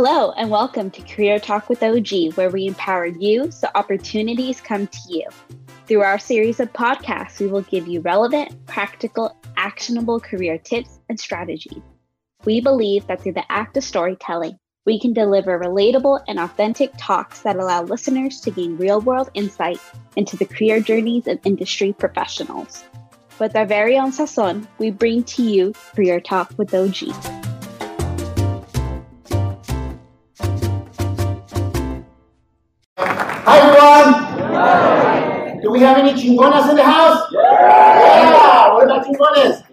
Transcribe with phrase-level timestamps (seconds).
[0.00, 4.86] Hello, and welcome to Career Talk with OG, where we empower you so opportunities come
[4.86, 5.24] to you.
[5.88, 11.18] Through our series of podcasts, we will give you relevant, practical, actionable career tips and
[11.18, 11.82] strategies.
[12.44, 14.56] We believe that through the act of storytelling,
[14.86, 19.80] we can deliver relatable and authentic talks that allow listeners to gain real world insight
[20.14, 22.84] into the career journeys of industry professionals.
[23.40, 27.47] With our very own sazon, we bring to you Career Talk with OG.
[33.48, 34.12] Hi everyone!
[35.62, 37.32] Do we have any chingonas in the house?
[37.32, 38.74] Yeah!
[38.74, 39.64] What about chingones?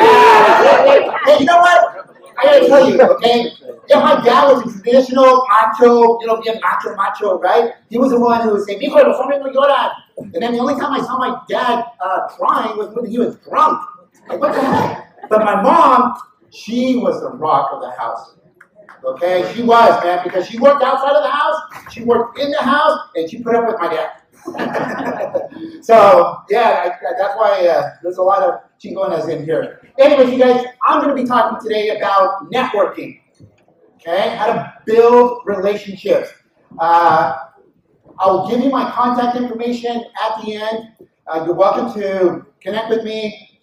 [0.00, 1.18] Yeah!
[1.26, 2.08] Hey, you know what?
[2.38, 3.52] I gotta tell you, okay?
[3.86, 7.74] Yeah, my dad was a traditional macho, you know, being macho, macho, right?
[7.90, 9.90] He was the one who would say, Mijo, los hombres no lloran.
[10.16, 13.36] And then the only time I saw my dad uh, crying was when he was
[13.46, 13.78] drunk.
[14.26, 15.28] Like, what the heck?
[15.28, 16.14] But my mom,
[16.48, 18.36] she was the rock of the house.
[19.04, 21.56] Okay, she was, man, because she worked outside of the house,
[21.90, 24.10] she worked in the house, and she put up with my dad.
[25.82, 29.80] so, yeah, I, that's why uh, there's a lot of chingonas in here.
[29.98, 33.20] Anyways, you guys, I'm going to be talking today about networking.
[33.96, 36.30] Okay, how to build relationships.
[36.78, 37.36] Uh,
[38.18, 40.92] I'll give you my contact information at the end.
[41.26, 43.60] Uh, you're welcome to connect with me.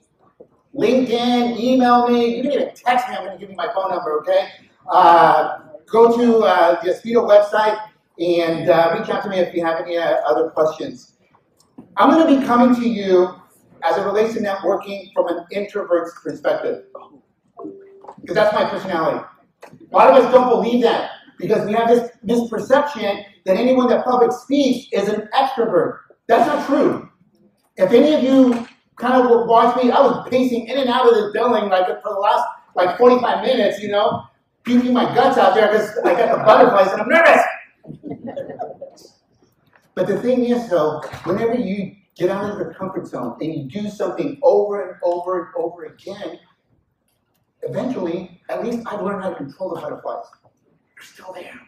[0.75, 2.37] LinkedIn, email me.
[2.37, 3.15] You can even text me.
[3.15, 4.49] I'm going to give you my phone number, okay?
[4.89, 7.77] Uh, go to uh, the Aspido website
[8.19, 11.17] and uh, reach out to me if you have any uh, other questions.
[11.97, 13.35] I'm going to be coming to you
[13.83, 16.85] as it relates to networking from an introvert's perspective.
[18.21, 19.25] Because that's my personality.
[19.91, 24.05] A lot of us don't believe that because we have this misperception that anyone that
[24.05, 25.99] public speaks is an extrovert.
[26.27, 27.09] That's not true.
[27.77, 31.13] If any of you kind of watch me, I was pacing in and out of
[31.13, 34.23] this building like for the last like 45 minutes, you know,
[34.67, 37.41] puking my guts out there because I got the butterflies and I'm nervous.
[39.95, 43.63] but the thing is, though, whenever you get out of your comfort zone and you
[43.63, 46.37] do something over and over and over again,
[47.63, 50.25] eventually, at least I've learned how to control the butterflies.
[50.43, 51.59] They're still there.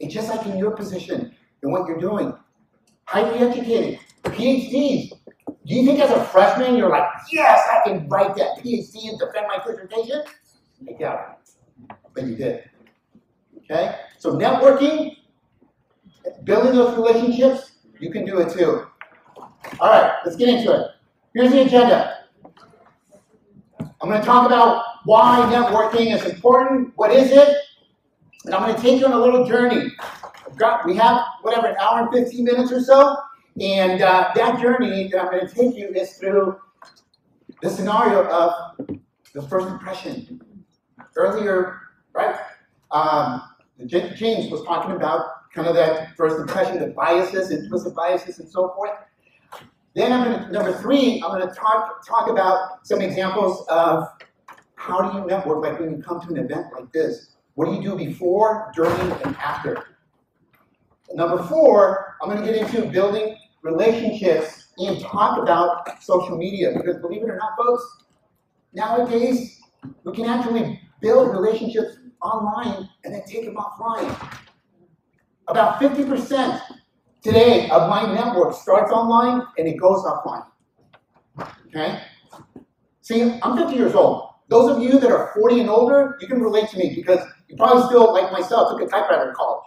[0.00, 1.32] And just like in your position
[1.62, 2.34] and what you're doing,
[3.04, 5.12] highly educated, PhDs.
[5.46, 9.18] Do you think as a freshman you're like, yes, I can write that PhD and
[9.18, 10.22] defend my dissertation?
[10.88, 11.45] I doubt it.
[12.16, 12.68] But you did.
[13.58, 13.94] Okay?
[14.18, 15.16] So networking,
[16.44, 18.86] building those relationships, you can do it too.
[19.78, 20.90] All right, let's get into it.
[21.34, 22.24] Here's the agenda.
[24.00, 27.54] I'm going to talk about why networking is important, what is it,
[28.46, 29.90] and I'm going to take you on a little journey.
[30.56, 33.16] Got, we have, whatever, an hour and 15 minutes or so,
[33.60, 36.56] and uh, that journey that I'm going to take you is through
[37.60, 38.76] the scenario of
[39.34, 40.40] the first impression.
[41.16, 41.80] Earlier,
[42.16, 42.36] right,
[42.90, 43.42] um,
[43.86, 48.72] James was talking about kind of that first impression, the biases, implicit biases, and so
[48.74, 48.92] forth.
[49.94, 54.08] Then I'm going to, number three, I'm going to talk, talk about some examples of
[54.74, 57.36] how do you network, like when you come to an event like this.
[57.54, 59.96] What do you do before, during, and after?
[61.14, 67.00] Number four, I'm going to get into building relationships and talk about social media because
[67.00, 68.04] believe it or not, folks,
[68.74, 69.60] nowadays
[70.04, 74.10] we can actually build relationships online and then take them offline.
[75.48, 76.60] About 50%
[77.22, 80.46] today of my network starts online and it goes offline.
[81.68, 82.00] Okay?
[83.02, 84.30] See, I'm 50 years old.
[84.48, 87.56] Those of you that are 40 and older, you can relate to me because you
[87.56, 89.64] probably still, like myself, took a typewriter in college.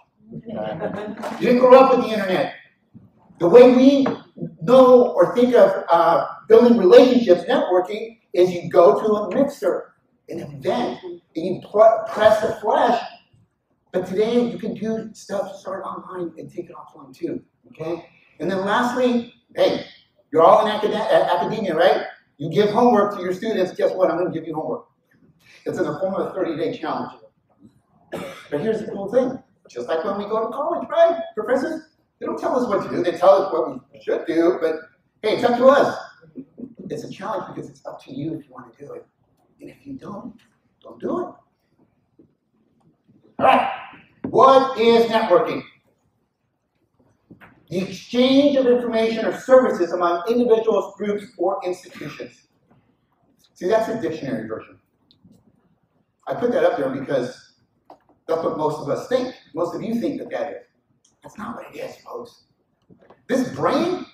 [1.40, 2.56] you didn't grow up with the internet.
[3.40, 4.06] The way we
[4.62, 9.89] know or think of uh, building relationships, networking, is you go to a mixer,
[10.30, 10.58] an mm-hmm.
[10.58, 13.02] event, and you press the flesh.
[13.92, 17.42] But today you can do stuff start online and take it offline too.
[17.72, 18.06] Okay?
[18.40, 19.86] And then lastly, hey,
[20.32, 22.04] you're all in acad- academia, right?
[22.38, 23.74] You give homework to your students.
[23.74, 24.12] Guess what?
[24.12, 24.86] I'm going to give you homework.
[25.66, 27.20] It's in the form of a 30 day challenge.
[28.12, 31.22] But here's the cool thing just like when we go to college, right?
[31.36, 31.84] Professors,
[32.20, 34.76] they don't tell us what to do, they tell us what we should do, but
[35.22, 35.96] hey, it's up to us.
[36.90, 39.06] It's a challenge because it's up to you if you want to do it.
[39.62, 40.36] And if you don't,
[40.82, 41.34] don't do it.
[43.40, 43.72] All right,
[44.24, 45.64] what is networking?
[47.70, 52.48] The exchange of information or services among individuals, groups, or institutions.
[53.54, 54.80] See, that's a dictionary version.
[56.28, 57.54] I put that up there because
[58.28, 59.36] that's what most of us think.
[59.54, 60.64] Most of you think that that is.
[61.24, 62.46] That's not what it is, folks.
[63.28, 64.06] This brain,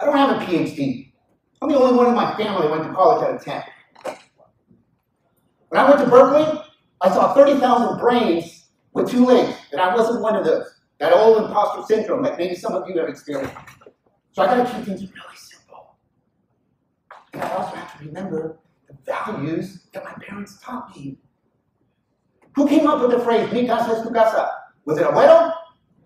[0.00, 1.12] I don't have a PhD.
[1.62, 3.62] I'm the only one in my family that went to college out of 10.
[5.68, 6.60] When I went to Berkeley,
[7.00, 10.66] I saw 30,000 brains with two legs, and I wasn't one of those.
[10.98, 13.54] That old imposter syndrome that maybe some of you have experienced.
[14.32, 15.96] So I gotta keep things really simple.
[17.32, 21.18] And I also have to remember the values that my parents taught me.
[22.54, 24.50] Who came up with the phrase, mi casa es tu casa?
[24.86, 25.52] Was it abuelo?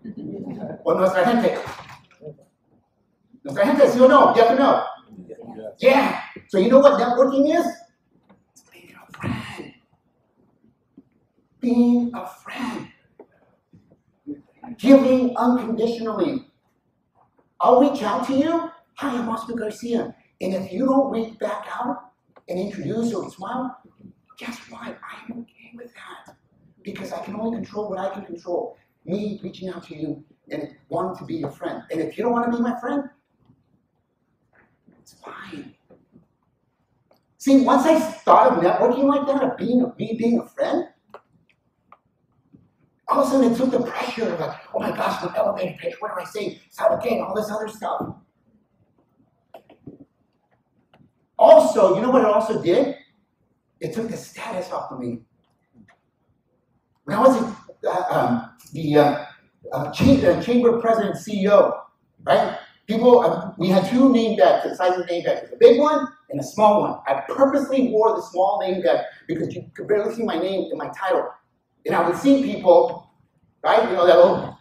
[0.83, 1.57] or nuestra gente?
[3.43, 4.33] Nuestra gente, sí o no?
[4.35, 4.85] Yes or no?
[5.81, 6.21] Yeah.
[6.49, 7.65] So you know what networking is?
[8.71, 9.73] Being a friend.
[11.59, 12.87] Being a friend.
[14.77, 16.45] Giving unconditionally.
[17.59, 18.69] I'll reach out to you.
[18.95, 20.15] Hi, I'm Oscar Garcia.
[20.39, 22.11] And if you don't reach back out
[22.47, 23.81] and introduce or smile,
[24.37, 24.83] guess what?
[24.87, 26.35] I'm okay with that.
[26.83, 28.77] Because I can only control what I can control.
[29.05, 31.81] Me reaching out to you and wanting to be your friend.
[31.89, 33.03] And if you don't want to be my friend,
[35.11, 35.73] it's fine.
[37.37, 40.87] See, once I thought of networking like that, of being of me being a friend,
[43.07, 45.75] all of a sudden it took the pressure of like, oh my gosh, my elevator
[45.79, 46.61] pitch, what do I say?
[46.77, 48.15] How to gain all this other stuff.
[51.37, 52.95] Also, you know what it also did?
[53.79, 55.21] It took the status off of me.
[57.05, 57.55] When I was
[57.87, 59.25] uh, um, the uh,
[59.73, 61.81] uh, chamber, chamber president CEO,
[62.23, 62.59] right?
[62.87, 66.07] People, uh, we had two name bags, the size of name bags, a big one
[66.29, 66.99] and a small one.
[67.07, 70.77] I purposely wore the small name bag because you could barely see my name in
[70.77, 71.29] my title.
[71.85, 73.11] And I would see people,
[73.63, 73.89] right?
[73.89, 74.57] You know, that little.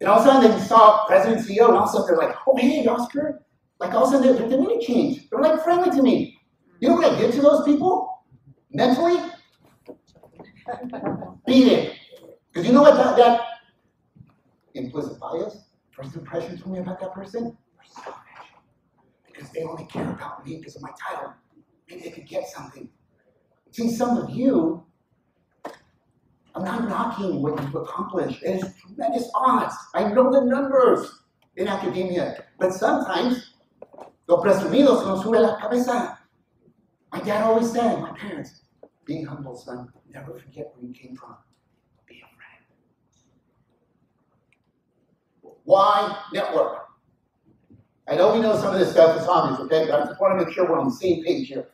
[0.00, 2.28] and all of a sudden they saw President CEO, and all of a sudden they're
[2.28, 3.42] like, oh, hey, Oscar.
[3.80, 5.30] Like all of a sudden their demeanor changed.
[5.30, 6.38] They're like friendly to me.
[6.80, 8.24] You know what I did to those people?
[8.72, 9.18] Mentally?
[11.46, 11.94] Beat it.
[12.52, 13.40] Because you know what that, that
[14.74, 15.64] implicit bias,
[15.98, 17.56] first impression told me about that person?
[19.26, 21.32] Because they only care about me because of my title.
[21.88, 22.88] Maybe they could get something.
[23.70, 24.84] See, some of you,
[26.54, 28.42] I'm not knocking what you've accomplished.
[28.42, 29.74] It is tremendous odds.
[29.94, 31.22] I know the numbers
[31.56, 32.44] in academia.
[32.58, 33.54] But sometimes,
[34.26, 36.18] los presumidos nos sube la cabeza.
[37.12, 38.62] My dad always said, my parents,
[39.04, 41.36] being humble, son, never forget where you came from.
[42.06, 42.58] Be a friend.
[45.68, 46.86] Why network?
[48.08, 50.38] I know we know some of this stuff is obvious, okay, but I just want
[50.38, 51.68] to make sure we're on the same page here.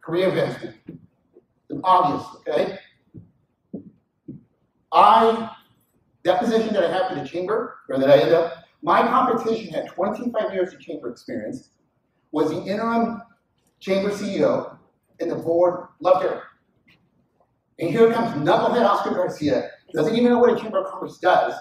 [0.00, 0.76] Career advancement.
[0.86, 2.78] It's obvious, okay?
[4.92, 5.50] I,
[6.22, 9.74] that position that I have for the chamber, or that I end up, my competition
[9.74, 11.70] had 25 years of chamber experience,
[12.30, 13.22] was the interim
[13.80, 14.78] chamber CEO,
[15.18, 16.44] and the board loved her.
[17.80, 21.54] And here comes knucklehead Oscar Garcia, doesn't even know what a chamber of commerce does.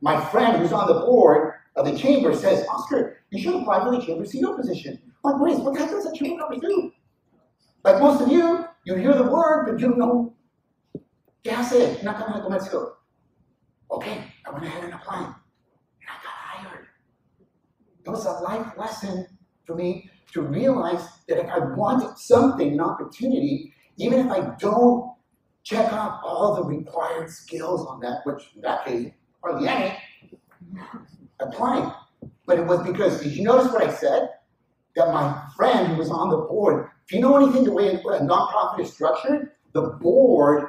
[0.00, 3.90] My friend who's on the board of the chamber says, Oscar, you should apply for
[3.90, 5.00] the chamber CEO position.
[5.22, 6.92] Like, wait, what the heck does a chamber of do?
[7.84, 10.34] Like most of you, you hear the word, but you don't know.
[11.44, 12.00] ¿Qué hace?
[12.02, 12.92] Una cámara de comercio.
[13.90, 15.26] Okay, I went ahead and applied.
[15.26, 16.86] And I got hired.
[18.04, 19.26] It was a life lesson
[19.64, 25.14] for me to realize that if I want something, an opportunity, even if I don't
[25.62, 29.12] check off all the required skills on that, which in that case,
[29.44, 29.96] any,
[31.40, 31.92] applying.
[32.46, 34.30] But it was because, did you notice what I said?
[34.96, 37.98] That my friend who was on the board, if you know anything the way a
[37.98, 40.66] nonprofit is structured, the board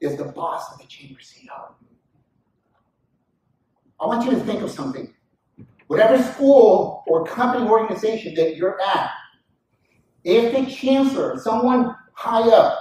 [0.00, 1.74] is the boss of the chamber CEO.
[4.00, 5.12] I want you to think of something.
[5.88, 9.10] Whatever school or company organization that you're at,
[10.24, 12.78] if the chancellor, someone high up,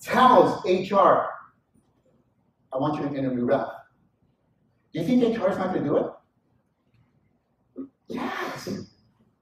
[0.00, 1.26] tells HR,
[2.72, 3.72] I want you to interview Ralph.
[4.92, 6.06] Do you think HR is not to do it?
[8.08, 8.68] Yes.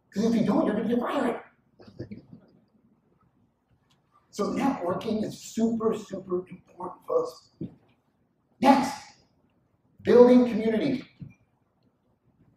[0.09, 1.41] Because if you don't, you're going to get fired.
[4.31, 7.51] So networking is super, super important, for us.
[8.61, 8.93] Next,
[10.03, 11.05] building community.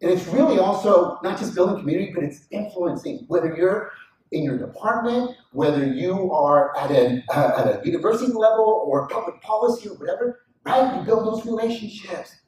[0.01, 3.25] And it's really also not just building community, but it's influencing.
[3.27, 3.91] Whether you're
[4.31, 9.41] in your department, whether you are at, an, uh, at a university level or public
[9.41, 10.98] policy or whatever, right?
[10.98, 12.38] You build those relationships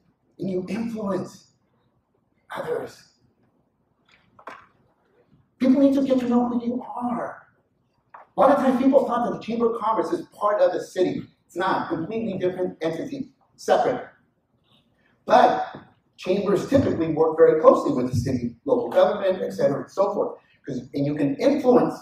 [0.48, 1.52] you influence
[2.54, 3.10] others.
[5.58, 7.46] People need to get to know who you are.
[8.14, 10.82] A lot of times people thought that the Chamber of Commerce is part of the
[10.82, 11.22] city.
[11.46, 14.08] It's not, a completely different entity, separate.
[15.26, 15.76] But
[16.16, 20.38] chambers typically work very closely with the city, local government, et cetera, and so forth.
[20.64, 21.94] Because and you can influence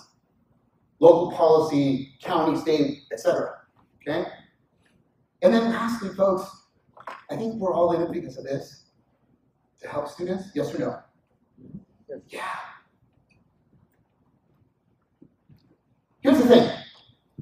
[1.01, 3.59] local policy, county, state, et cetera.
[4.01, 4.27] Okay?
[5.43, 6.49] And then lastly, folks,
[7.31, 8.85] I think we're all in it because of this.
[9.81, 10.99] To help students, yes or no?
[12.29, 12.43] Yeah.
[16.21, 16.71] Here's the thing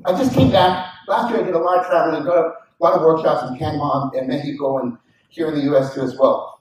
[0.07, 0.93] I just came back.
[1.09, 3.59] Last year I did a lot of traveling, and got a lot of workshops in
[3.59, 4.97] Panama and Mexico and
[5.31, 6.61] here in the US too as well.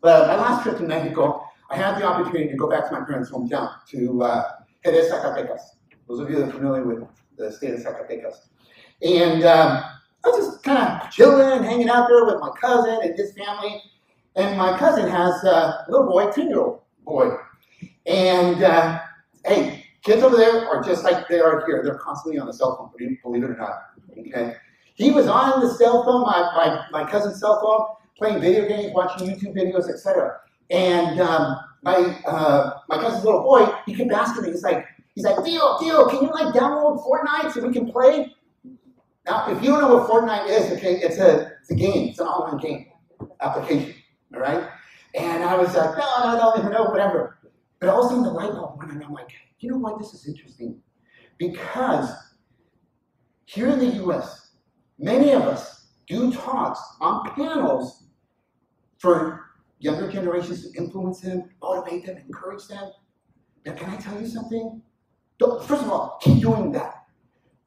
[0.00, 3.04] But my last trip to Mexico, I had the opportunity to go back to my
[3.04, 4.52] parents' hometown, to uh,
[4.84, 5.60] Jerez, Zacatecas.
[6.08, 7.04] Those of you that are familiar with
[7.36, 8.48] the state of Zacatecas.
[9.02, 9.82] And um,
[10.24, 13.82] I was just kind of chilling, hanging out there with my cousin and his family.
[14.36, 17.36] And my cousin has a little boy, 10 year old boy.
[18.06, 19.00] And uh,
[19.44, 21.82] hey, kids over there are just like they are here.
[21.84, 22.90] They're constantly on the cell phone,
[23.22, 23.90] believe it or not.
[24.18, 24.56] Okay?
[24.94, 28.92] He was on the cell phone, my, my, my cousin's cell phone, playing video games,
[28.94, 30.40] watching YouTube videos, etc.
[30.70, 31.94] And um, my
[32.26, 36.08] uh, my cousin's little boy, he kept asking me, he's like, he's like, Dio, Dio,
[36.08, 38.34] can you like download Fortnite so we can play?
[39.28, 42.18] Now, if you don't know what Fortnite is, okay, it's a it's a game, it's
[42.18, 42.86] an online game
[43.42, 43.94] application,
[44.34, 44.66] all right?
[45.14, 47.38] And I was like, no, no, no, no, whatever.
[47.78, 49.30] But all of a sudden the light bulb went and I'm like,
[49.60, 50.80] you know what, this is interesting.
[51.36, 52.10] Because
[53.44, 54.52] here in the US,
[54.98, 58.04] many of us do talks on panels
[58.98, 62.92] for younger generations to influence them, motivate them, encourage them.
[63.66, 64.80] Now, can I tell you something?
[65.38, 66.97] Don't, first of all, keep doing that.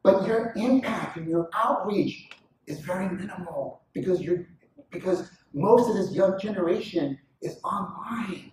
[0.04, 2.30] But your impact and your outreach
[2.68, 4.48] is very minimal because you're
[4.92, 8.52] because most of this young generation is online.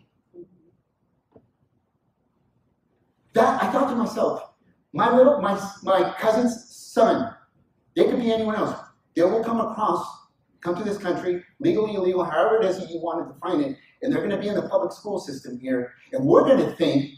[3.34, 4.52] That I thought to myself,
[4.92, 7.34] my little my my cousin's son,
[7.96, 8.78] they could be anyone else.
[9.14, 10.18] They will come across
[10.60, 13.78] come to this country, legally, illegal, however it is that you want to define it,
[14.02, 16.74] and they're going to be in the public school system here, and we're going to
[16.76, 17.14] think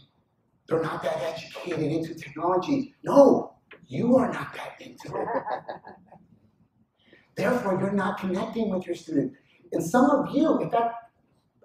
[0.67, 2.95] they're not that educated into technology.
[3.03, 3.50] No,
[3.87, 5.27] you are not that into it.
[7.35, 9.33] Therefore, you're not connecting with your student.
[9.71, 10.95] And some of you, in fact,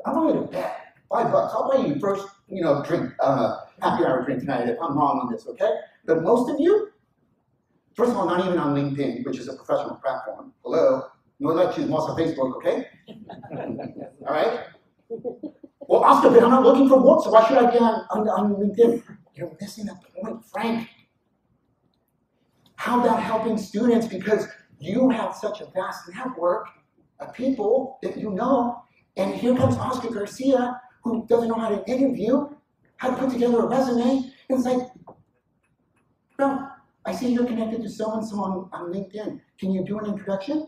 [0.05, 1.53] I'm going to bet five bucks.
[1.55, 5.21] I'll buy you first, you know, drink, uh, happy hour drink tonight if I'm wrong
[5.21, 5.71] on this, okay?
[6.05, 6.91] But most of you,
[7.95, 10.53] first of all, not even on LinkedIn, which is a professional platform.
[10.65, 11.09] Hello,
[11.41, 12.87] no she's more on Facebook, okay?
[14.27, 14.61] All right?
[15.89, 18.29] Well, Oscar, but I'm not looking for work, so why should I be on, on,
[18.29, 19.03] on LinkedIn?
[19.35, 20.89] You're missing the point, Frank.
[22.77, 24.07] How about helping students?
[24.07, 24.47] Because
[24.79, 26.69] you have such a vast network
[27.19, 28.83] of people that you know,
[29.17, 32.49] and here comes Oscar Garcia, who doesn't know how to interview,
[32.97, 34.31] how to put together a resume.
[34.49, 34.89] And it's like,
[36.37, 36.69] bro,
[37.05, 39.41] I see you're connected to so and so on, on LinkedIn.
[39.59, 40.67] Can you do an introduction?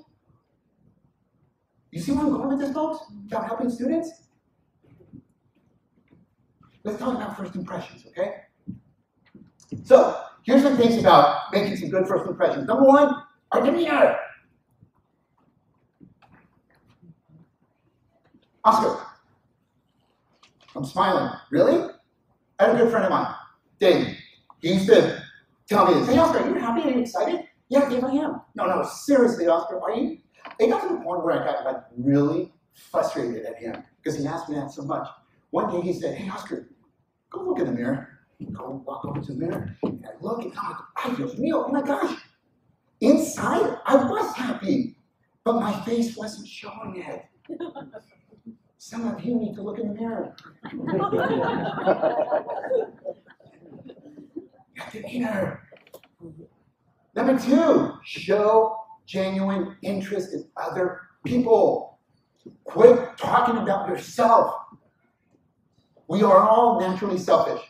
[1.91, 3.05] You see where I'm going with this, folks?
[3.27, 4.29] About helping students?
[6.85, 8.35] Let's talk about first impressions, okay?
[9.85, 12.67] So, here's some things about making some good first impressions.
[12.67, 14.17] Number one, our demeanor.
[18.65, 19.05] Oscar,
[20.75, 21.33] I'm smiling.
[21.51, 21.91] Really?
[22.59, 23.35] I had a good friend of mine,
[23.79, 24.17] Dave.
[24.61, 25.23] He used to
[25.69, 26.09] tell me this.
[26.09, 26.89] Hey, Oscar, are you happy?
[26.89, 27.45] Are you excited?
[27.69, 28.41] Yeah, Dave, I am.
[28.55, 30.19] No, no, seriously, Oscar, are you?
[30.59, 34.27] It got to the point where I got like really frustrated at him because he
[34.27, 35.07] asked me that so much.
[35.51, 36.69] One day he said, Hey, Oscar,
[37.31, 38.18] go look in the mirror.
[38.53, 39.77] Go walk over to the mirror.
[39.83, 41.65] And I look and I'm like, I feel real.
[41.67, 42.17] Oh my gosh.
[43.01, 44.97] Inside, I was happy,
[45.45, 47.25] but my face wasn't showing it.
[48.79, 50.35] Some of you need to look in the mirror.
[54.93, 55.63] demeanor.
[57.15, 58.77] Number two, show
[59.07, 61.99] genuine interest in other people.
[62.65, 64.55] Quit talking about yourself.
[66.09, 67.63] We are all naturally selfish.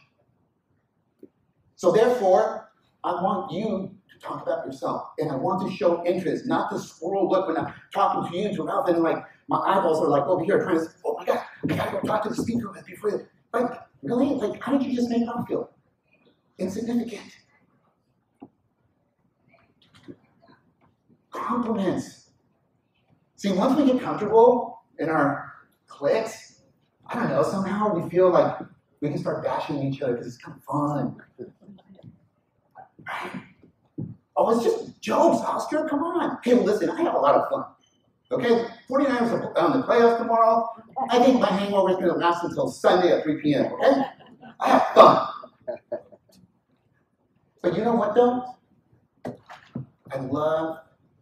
[1.78, 2.70] So, therefore,
[3.02, 5.12] I want you to talk about yourself.
[5.18, 8.54] And I want to show interest, not the squirrel look when I'm talking to you
[8.54, 11.42] to Ralph, and like my eyeballs are like over here trying to, oh my God,
[11.70, 13.26] I gotta go talk to the speaker before you.
[13.54, 14.34] Like, really?
[14.34, 15.70] Like, how did you just make Ralph feel?
[16.58, 17.22] Insignificant.
[21.48, 22.30] compliments.
[23.36, 25.52] See, once we get comfortable in our
[25.86, 26.62] cliques,
[27.06, 28.58] I don't know, somehow we feel like
[29.00, 31.16] we can start bashing each other because it's kind of fun.
[34.36, 35.88] Oh, it's just jokes, Oscar.
[35.88, 36.38] Come on.
[36.44, 37.64] Hey, listen, I have a lot of fun.
[38.30, 38.66] Okay?
[38.88, 40.68] 49ers are on the playoffs tomorrow.
[41.10, 43.72] I think my hangover is going to last until Sunday at 3 p.m.
[43.72, 44.02] Okay?
[44.60, 45.28] I have fun.
[47.62, 48.54] But you know what, though?
[50.12, 50.78] I love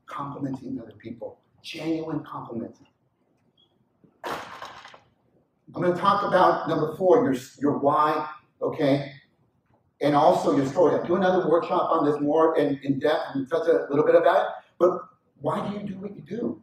[0.07, 2.81] complimenting other people, genuine compliments.
[4.25, 8.29] I'm going to talk about number four, your, your why,
[8.63, 9.13] okay,
[10.01, 10.95] and also your story.
[10.95, 14.15] I'll do another workshop on this more in, in depth and touch a little bit
[14.15, 15.01] about it, but
[15.41, 16.63] why do you do what you do?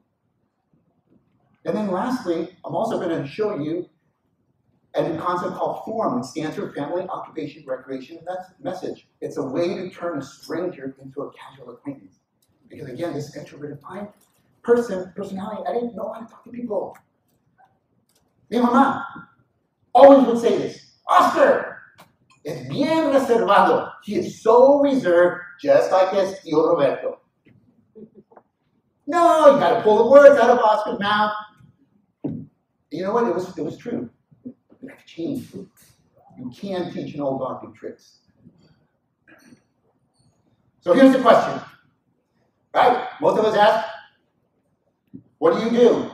[1.65, 3.89] And then lastly, I'm also going to show you
[4.95, 9.07] and a concept called FORM, which stands for Family, Occupation, Recreation, and that's Message.
[9.21, 12.19] It's a way to turn a stranger into a casual acquaintance.
[12.69, 13.79] Because again, this introverted
[14.61, 16.95] person, personality, I didn't know how to talk to people.
[18.51, 19.03] Mi mamá
[19.95, 21.72] always would say this, Oscar
[22.45, 23.91] es bien reservado.
[24.03, 27.19] He is so reserved, just like his tío Roberto.
[29.05, 31.33] No, you gotta pull the words out of Oscar's mouth.
[32.91, 33.27] You know what?
[33.27, 34.09] It was, it was true.
[34.45, 34.53] You
[34.89, 35.53] have to change.
[35.53, 38.19] You can teach an old dog new tricks.
[40.81, 41.61] So here's the question.
[42.73, 43.07] Right?
[43.21, 43.87] Most of us ask,
[45.37, 46.11] what do you do?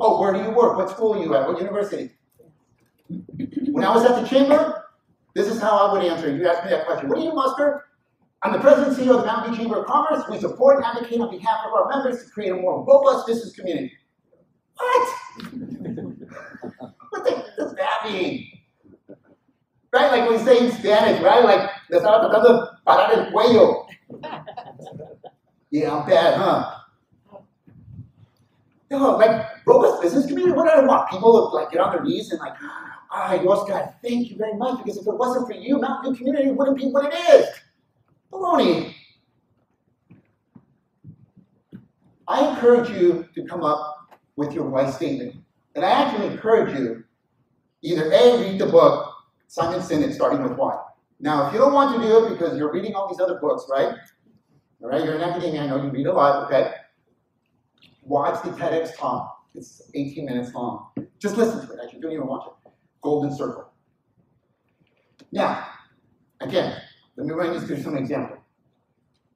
[0.00, 0.76] Oh, where do you work?
[0.76, 1.46] What school are you at?
[1.46, 2.10] What university?
[3.08, 4.81] When I was at the chamber,
[5.34, 6.34] this is how I would answer.
[6.34, 7.08] You asked me that question.
[7.08, 7.86] What do you muster?
[8.42, 10.24] I'm the president and CEO of the Mountain View Chamber of Commerce.
[10.28, 13.54] We support and advocate on behalf of our members to create a more robust business
[13.54, 13.92] community.
[14.76, 15.08] What?
[17.10, 18.48] what the, does that mean?
[19.92, 20.10] Right?
[20.10, 21.44] Like we say in Spanish, right?
[21.44, 23.86] Like, estaba tratando de parar el cuello.
[25.70, 26.78] Yeah, I'm bad, huh?
[28.90, 30.52] No, like robust business community.
[30.54, 31.10] What do I want?
[31.10, 32.54] People to like get on their knees and like,
[33.42, 34.78] yours God, thank you very much.
[34.78, 37.46] Because if it wasn't for you, Mountain View community wouldn't be what it is.
[38.32, 38.94] Baloney.
[42.26, 45.36] I encourage you to come up with your why statement.
[45.74, 47.04] And I actually encourage you
[47.82, 49.12] either A, read the book,
[49.48, 50.80] Simon Sinek, starting with why.
[51.20, 53.66] Now, if you don't want to do it because you're reading all these other books,
[53.70, 53.94] right?
[54.82, 56.72] All right, you're an academia, I know you read a lot, okay?
[58.02, 59.46] Watch the TEDx talk.
[59.54, 60.88] It's 18 minutes long.
[61.18, 61.78] Just listen to it.
[61.84, 62.61] Actually, don't even watch it.
[63.02, 63.70] Golden Circle.
[65.32, 65.66] Now,
[66.40, 66.80] again,
[67.16, 68.38] let me run you through some example.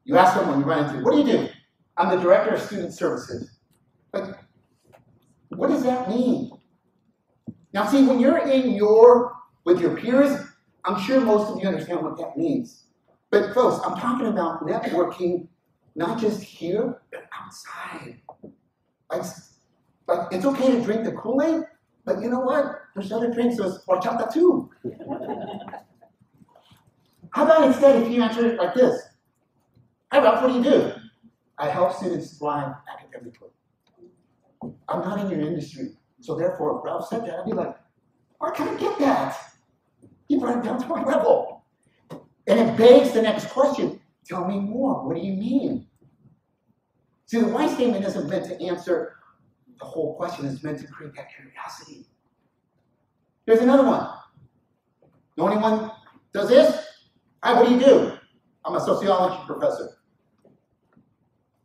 [0.05, 1.49] You ask someone, you run into, what do you do?
[1.97, 3.59] I'm the director of student services.
[4.13, 4.39] But
[5.49, 6.53] what does that mean?
[7.73, 9.33] Now, see, when you're in your
[9.65, 10.47] with your peers,
[10.85, 12.85] I'm sure most of you understand what that means.
[13.31, 15.49] But folks, I'm talking about networking,
[15.97, 18.21] not just here, but outside.
[19.11, 19.23] Like,
[20.07, 21.65] like it's okay to drink the Kool-Aid,
[22.07, 22.83] but you know what?
[22.95, 24.71] There's other drinks, there's horchata too.
[27.31, 29.03] How about instead if you answer it like this?
[30.13, 30.93] Hi Ralph, what do you do?
[31.59, 33.49] I help students thrive academically.
[34.89, 35.97] I'm not in your industry.
[36.21, 37.77] So therefore, if Ralph said that, I'd be like,
[38.39, 39.37] where can I get that?
[40.29, 41.65] You brought it down to my level.
[42.47, 44.01] And it begs the next question.
[44.25, 45.05] Tell me more.
[45.05, 45.87] What do you mean?
[47.27, 49.16] See, the why statement isn't meant to answer
[49.79, 50.47] the whole question.
[50.47, 52.07] is meant to create that curiosity.
[53.47, 54.09] Here's another one.
[55.37, 55.93] Know anyone
[56.33, 56.85] does this?
[57.43, 58.13] Hi, what do you do?
[58.65, 59.91] I'm a sociology professor.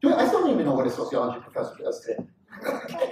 [0.04, 2.28] I still don't even know what a sociology professor does today.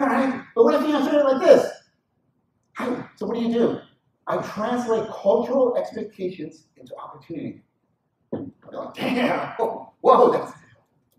[0.00, 1.70] All right, but what if you answer it like this?
[2.76, 3.78] Hi, so what do you do?
[4.26, 7.62] I translate cultural expectations into opportunity.
[8.94, 9.48] Damn,
[10.00, 10.52] whoa, that's,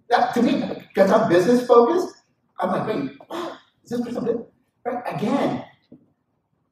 [0.10, 2.15] that to me, because I'm business focused,
[2.60, 3.14] I'm like, wait?
[3.86, 4.43] Is this something?
[4.84, 5.04] Right?
[5.15, 5.63] Again,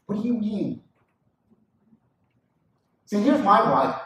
[0.07, 0.81] what do you mean?
[3.05, 4.01] See, here's my why.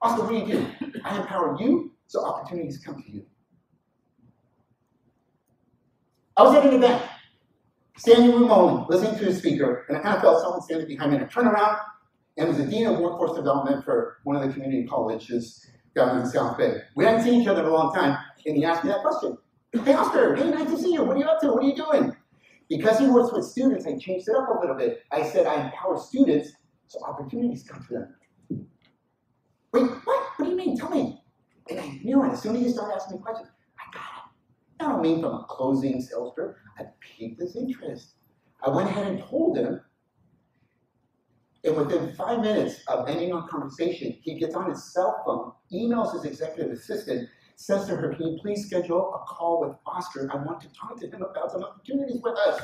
[0.00, 0.66] Oscar, what do you do?
[1.04, 3.24] I empower you so opportunities come to you.
[6.36, 7.02] I was at an event,
[7.96, 11.12] standing room only, listening to a speaker, and I kind of felt someone standing behind
[11.12, 11.18] me.
[11.18, 11.78] And I turned around,
[12.36, 16.18] and it was the dean of workforce development for one of the community colleges down
[16.18, 16.78] in South Bay.
[16.96, 19.38] We hadn't seen each other in a long time, and he asked me that question.
[19.84, 21.04] Hey, Oscar, hey, nice to see you.
[21.04, 21.48] What are you up to?
[21.48, 22.16] What are you doing?
[22.68, 25.02] Because he works with students, I changed it up a little bit.
[25.10, 26.52] I said I empower students
[26.92, 28.14] so opportunities come to them.
[29.72, 30.26] Wait, what?
[30.36, 30.76] What do you mean?
[30.76, 31.22] Tell me.
[31.70, 32.32] And I knew it.
[32.32, 33.48] As soon as he started asking me questions,
[33.78, 34.84] I got it.
[34.84, 36.54] I don't mean from a closing sales trip.
[36.78, 38.16] I piqued his interest.
[38.62, 39.80] I went ahead and told him.
[41.64, 46.12] And within five minutes of ending our conversation, he gets on his cell phone, emails
[46.12, 50.30] his executive assistant, says to her, Can you please schedule a call with Oscar?
[50.32, 52.60] I want to talk to him about some opportunities with us.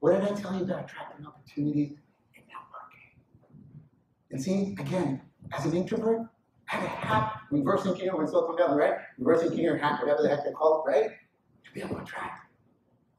[0.00, 1.96] What did I tell you about attracting opportunities
[2.36, 3.18] and networking?
[4.30, 5.20] And see, again,
[5.56, 6.20] as an introvert,
[6.70, 8.94] I have a hack, reverse engineer Silicon Valley, right?
[9.18, 11.10] Reverse engineer hack, whatever the heck they call it, right?
[11.64, 12.48] To be able to attract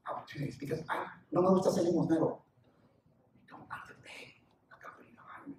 [0.08, 2.38] opportunities because I no me gusta ser limosnero.
[2.38, 4.34] I don't like to pay
[4.70, 5.54] a company to hire me.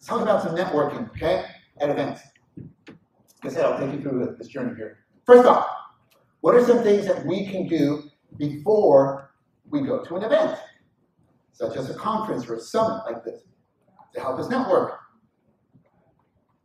[0.00, 1.44] Let's talk about some networking, okay,
[1.78, 2.22] at events.
[3.46, 5.00] Said, I'll take you through this journey here.
[5.26, 5.66] First off,
[6.40, 8.04] what are some things that we can do
[8.38, 9.34] before
[9.68, 10.58] we go to an event,
[11.52, 13.42] such as a conference or a summit like this,
[14.14, 15.00] to help us network?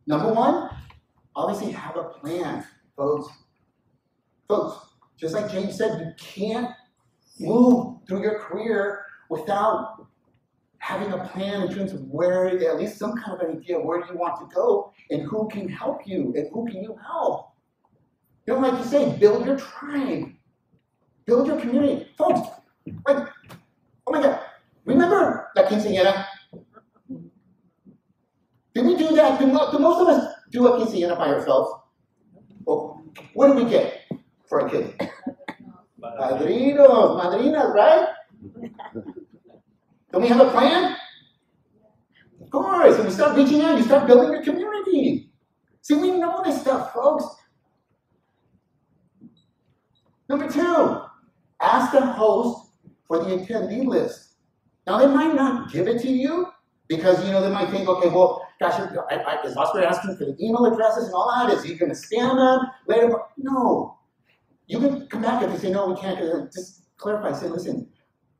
[0.06, 0.70] Number one,
[1.34, 2.64] obviously have a plan,
[2.96, 3.28] folks.
[4.48, 6.70] Folks, just like James said, you can't
[7.38, 10.06] move through your career without
[10.86, 14.06] having a plan in terms of where, at least some kind of idea, where do
[14.08, 17.50] you want to go and who can help you and who can you help.
[18.46, 20.30] You know, like you say, build your tribe,
[21.24, 22.08] build your community.
[22.16, 22.48] Folks,
[23.04, 23.26] like,
[24.06, 24.40] oh my God,
[24.84, 26.24] remember La Quinceañera?
[28.72, 29.40] Did we do that?
[29.40, 31.80] Do, do most of us do a quinceañera by ourselves?
[32.64, 33.02] Well,
[33.34, 34.02] what do we get
[34.48, 34.94] for a kid?
[36.00, 38.06] Padrinos, madrinas, right?
[40.16, 40.96] Don't we have a plan?
[42.40, 42.96] Of course.
[42.96, 45.30] And you start reaching out, you start building your community.
[45.82, 47.26] See, we know this stuff, folks.
[50.30, 51.02] Number two,
[51.60, 52.70] ask the host
[53.06, 54.36] for the attendee list.
[54.86, 56.46] Now, they might not give it to you
[56.88, 60.24] because, you know, they might think, okay, well, gosh, I, I, is Oscar asking for
[60.24, 61.52] the email addresses and all that?
[61.52, 63.18] Is he going to spam them later?
[63.36, 63.98] No.
[64.66, 66.18] You can come back if you say, no, we can't.
[66.18, 67.38] Uh, just clarify.
[67.38, 67.90] Say, listen,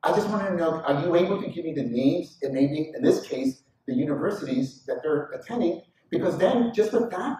[0.06, 2.92] I just wanted to know, are you able to give me the names and maybe,
[2.94, 5.82] in this case, the universities that they're attending?
[6.10, 7.38] Because then, just with that,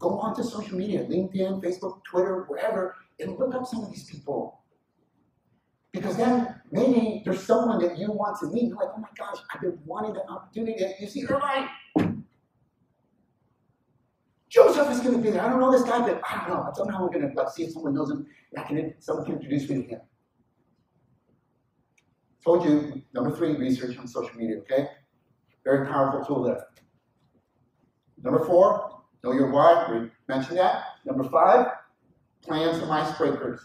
[0.00, 4.62] go onto social media, LinkedIn, Facebook, Twitter, wherever, and look up some of these people.
[5.92, 8.64] Because then maybe there's someone that you want to meet.
[8.64, 10.84] You're like, oh my gosh, I've been wanting that opportunity.
[10.98, 11.68] You see, Irvine,
[14.48, 15.42] Joseph is going to be there.
[15.42, 16.72] I don't know this guy, but I don't know.
[16.74, 18.26] Somehow I'm going to see if someone knows him.
[18.52, 20.00] And I can, someone can introduce me to him.
[22.48, 24.88] Told you, number three, research on social media, okay?
[25.64, 26.64] Very powerful tool there.
[28.24, 29.86] Number four, know your why.
[29.92, 30.82] We mentioned that.
[31.04, 31.66] Number five,
[32.40, 33.60] plan some icebreakers.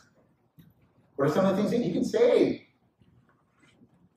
[1.15, 2.67] What are some of the things that you can say?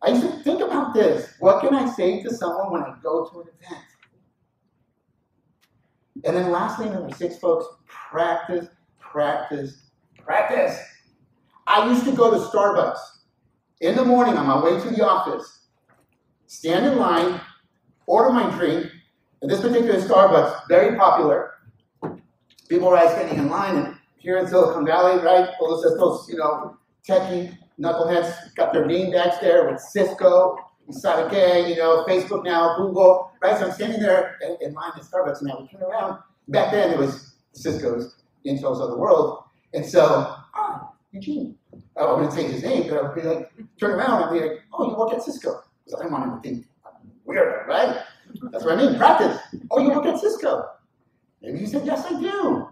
[0.02, 1.34] I used to think about this.
[1.38, 3.84] What can I say to someone when I go to an event?
[6.24, 8.66] And then lastly, number six, folks, practice,
[8.98, 10.76] practice, practice.
[11.68, 13.15] I used to go to Starbucks
[13.80, 15.66] in the morning on my way to the office,
[16.46, 17.40] stand in line,
[18.06, 18.90] order my drink.
[19.42, 21.52] And this particular Starbucks, very popular.
[22.68, 25.50] People are standing in line, and here in Silicon Valley, right?
[25.60, 30.56] All those, those you know, techie knuckleheads got their name bags there with Cisco,
[30.90, 33.58] Satake, you know, Facebook now, Google, right?
[33.58, 36.20] So I'm standing there in, in line at Starbucks, and I would turn around.
[36.48, 39.44] Back then, it was Cisco's, Intel's of the world.
[39.74, 40.85] And so, ah,
[41.16, 41.56] Eugene,
[41.96, 43.50] I wouldn't say his name, but I would be like,
[43.80, 45.62] turn around and be like, oh, you work at Cisco.
[45.84, 46.66] Because I want him to think
[47.24, 48.02] weird, right?
[48.52, 49.38] That's what I mean, practice.
[49.70, 50.64] Oh, you work at Cisco.
[51.40, 52.68] Maybe he said, yes, I do.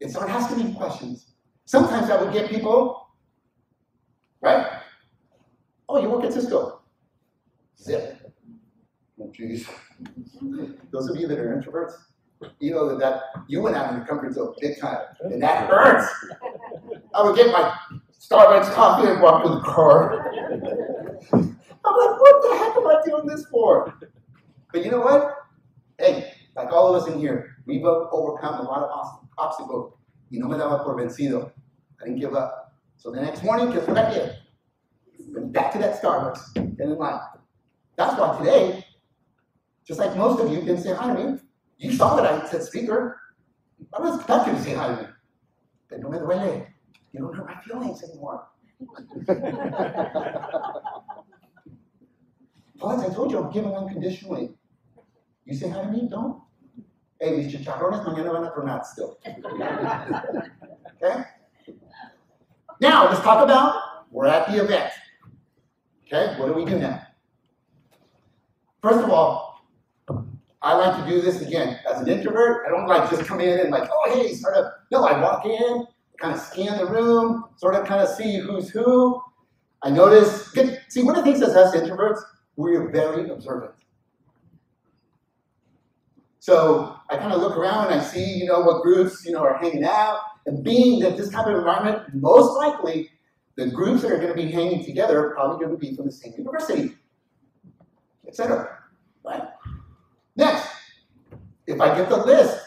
[0.00, 1.32] And so to be questions.
[1.64, 3.08] Sometimes I would get people,
[4.40, 4.66] right?
[5.88, 6.80] Oh, you work at Cisco.
[7.78, 8.32] Zip.
[9.20, 9.66] Oh, jeez.
[10.90, 11.94] Those of you that are introverts,
[12.60, 15.68] you know that, that you went out in your comfort zone big time, and that
[15.68, 16.06] hurts.
[17.16, 17.72] I would get my
[18.20, 20.30] Starbucks coffee and walk to the car.
[21.32, 23.94] I'm like, what the heck am I doing this for?
[24.70, 25.34] But you know what?
[25.98, 29.94] Hey, like all of us in here, we've overcome a lot of obstacles.
[30.30, 31.52] Y no me daba por vencido.
[32.00, 32.74] I didn't give up.
[32.98, 34.36] So the next morning, guess what I did?
[35.28, 37.20] Went back to that Starbucks, and in line.
[37.96, 38.84] That's why today,
[39.86, 41.38] just like most of you didn't say hi to me,
[41.78, 43.18] you saw that I said speaker.
[43.96, 45.08] I was expecting to say hi to me.
[45.88, 46.66] But no me duele.
[47.12, 48.48] You don't hurt my feelings anymore.
[52.78, 54.50] Plus, I told you I'm giving unconditionally.
[55.44, 56.42] You say hi to me, don't.
[57.20, 59.18] Hey, mis chicharrones mañana van a tronar still.
[61.02, 61.24] okay?
[62.80, 64.92] Now, let's talk about we're at the event.
[66.06, 67.02] Okay, what do we do now?
[68.82, 69.46] First of all,
[70.62, 71.78] I like to do this again.
[71.90, 74.72] As an introvert, I don't like just come in and like, oh, hey, sort of.
[74.90, 75.86] No, I walk in,
[76.18, 79.20] kind of scan the room, sort of kind of see who's who.
[79.82, 80.52] I notice,
[80.88, 82.20] see, one of the things as us introverts,
[82.56, 83.72] we're very observant.
[86.38, 89.40] So I kind of look around and I see, you know, what groups, you know,
[89.40, 90.20] are hanging out.
[90.46, 93.10] And being that this type of environment, most likely,
[93.56, 96.06] the groups that are going to be hanging together are probably going to be from
[96.06, 96.94] the same university,
[98.28, 98.78] etc.
[99.24, 99.42] Right?
[100.36, 100.68] Next,
[101.66, 102.65] if I get the list,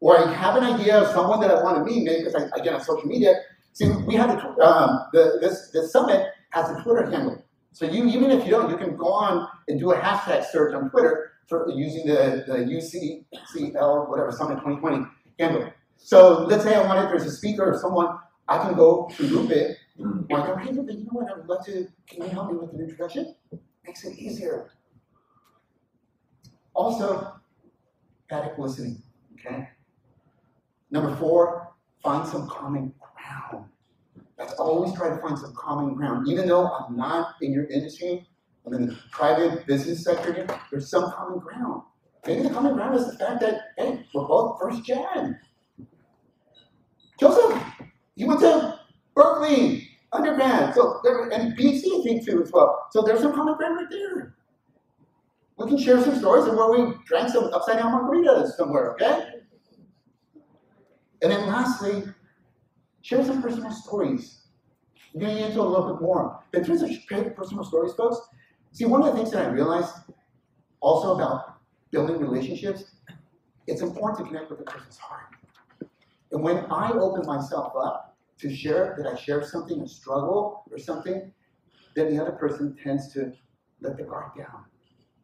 [0.00, 2.58] or I have an idea of someone that I want to meet, maybe because I,
[2.58, 3.34] again on social media.
[3.72, 7.44] See, we have a, um, the, this this summit has a Twitter handle.
[7.72, 10.74] So you even if you don't, you can go on and do a hashtag search
[10.74, 15.06] on Twitter for using the, the UCCL whatever Summit 2020
[15.38, 15.72] handle.
[15.96, 19.76] So let's say I wanted there's a speaker or someone I can go to Lupe
[20.30, 21.30] or I go, hey Lupe, you know what?
[21.30, 21.88] I would love to.
[22.06, 23.34] Can you help me with an introduction?
[23.84, 24.70] Makes it easier.
[26.74, 27.32] Also,
[28.30, 29.02] active listening.
[29.34, 29.68] Okay.
[30.90, 31.72] Number four,
[32.02, 33.66] find some common ground.
[34.38, 36.28] That's always try to find some common ground.
[36.28, 38.26] Even though I'm not in your industry,
[38.66, 41.82] I'm in the private business sector, there's some common ground.
[42.26, 45.38] Maybe the common ground is the fact that, hey, we're both first gen.
[47.18, 47.62] Joseph,
[48.16, 48.78] he went to
[49.14, 51.00] Berkeley undergrad, so
[51.32, 52.86] and BC I think too as well.
[52.92, 54.36] So there's some common ground right there.
[55.56, 59.37] We can share some stories of where we drank some upside down margaritas somewhere, okay?
[61.22, 62.04] And then lastly,
[63.02, 64.42] share some personal stories.
[65.14, 66.44] I'm getting into a little bit more.
[66.52, 68.18] In terms of sharing personal stories, folks,
[68.72, 69.94] see, one of the things that I realized
[70.80, 71.58] also about
[71.90, 72.84] building relationships,
[73.66, 75.34] it's important to connect with the person's heart.
[76.30, 80.78] And when I open myself up to share that I share something, a struggle or
[80.78, 81.32] something,
[81.94, 83.32] then the other person tends to
[83.80, 84.64] let the guard down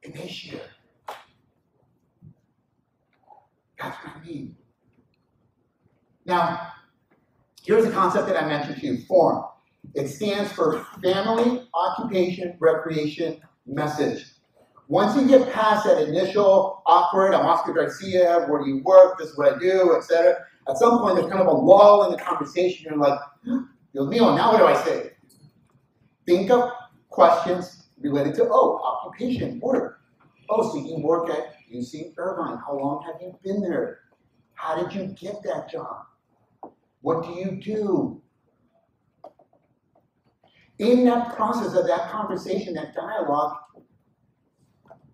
[0.03, 0.61] and they share.
[3.79, 4.57] That's what I mean.
[6.27, 6.73] Now,
[7.63, 9.45] here's a concept that I mentioned to you form.
[9.95, 14.25] It stands for family, occupation, recreation, message.
[14.89, 19.31] Once you get past that initial awkward, I'm Oscar Garcia, where do you work, this
[19.31, 20.37] is what I do, etc.,
[20.69, 22.87] at some point there's kind of a lull in the conversation.
[22.89, 25.11] You're like, Dios mío, now what do I say?
[26.27, 26.71] Think of
[27.11, 30.01] questions related to, oh, occupation, work.
[30.49, 32.59] Oh, so you work at UC Irvine.
[32.67, 34.01] How long have you been there?
[34.55, 36.07] How did you get that job?
[37.05, 38.23] What do you do?
[40.79, 43.59] In that process of that conversation, that dialogue,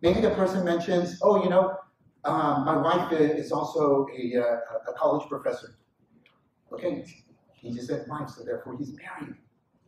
[0.00, 1.74] maybe the person mentions, oh, you know,
[2.22, 5.78] um, my wife is also a, uh, a college professor.
[6.72, 7.04] Okay,
[7.54, 9.34] he just said wife, so therefore he's married.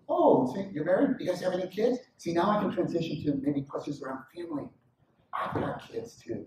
[0.09, 1.19] Oh, you're married?
[1.21, 2.01] You guys have any kids?
[2.17, 4.69] See, now I can transition to maybe questions around family.
[5.33, 6.47] I've got kids too,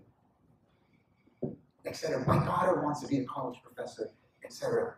[1.86, 2.26] etc.
[2.26, 4.10] My daughter wants to be a college professor,
[4.44, 4.96] etc.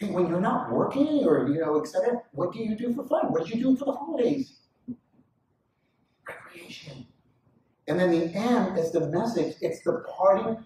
[0.00, 3.32] When you're not working or, you know, etc., what do you do for fun?
[3.32, 4.60] What did you do for the holidays?
[6.26, 7.06] Recreation.
[7.86, 9.56] And then the M is the message.
[9.60, 10.64] It's the parting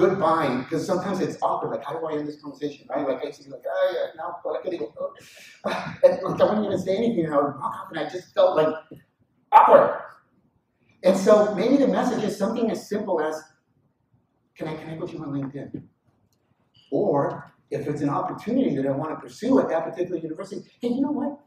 [0.00, 0.56] goodbye.
[0.58, 1.70] Because sometimes it's awkward.
[1.70, 3.06] Like, how do I end this conversation, right?
[3.06, 5.14] Like, I used to be like, oh, yeah, no, but I even, oh.
[6.02, 7.26] and like, I wouldn't even say anything.
[7.26, 8.74] And I would walk and I just felt like
[9.52, 10.00] awkward.
[11.02, 13.40] And so maybe the message is something as simple as,
[14.54, 15.82] can I connect with you on LinkedIn?
[16.90, 20.88] Or if it's an opportunity that I want to pursue at that particular university, hey,
[20.88, 21.38] you know what?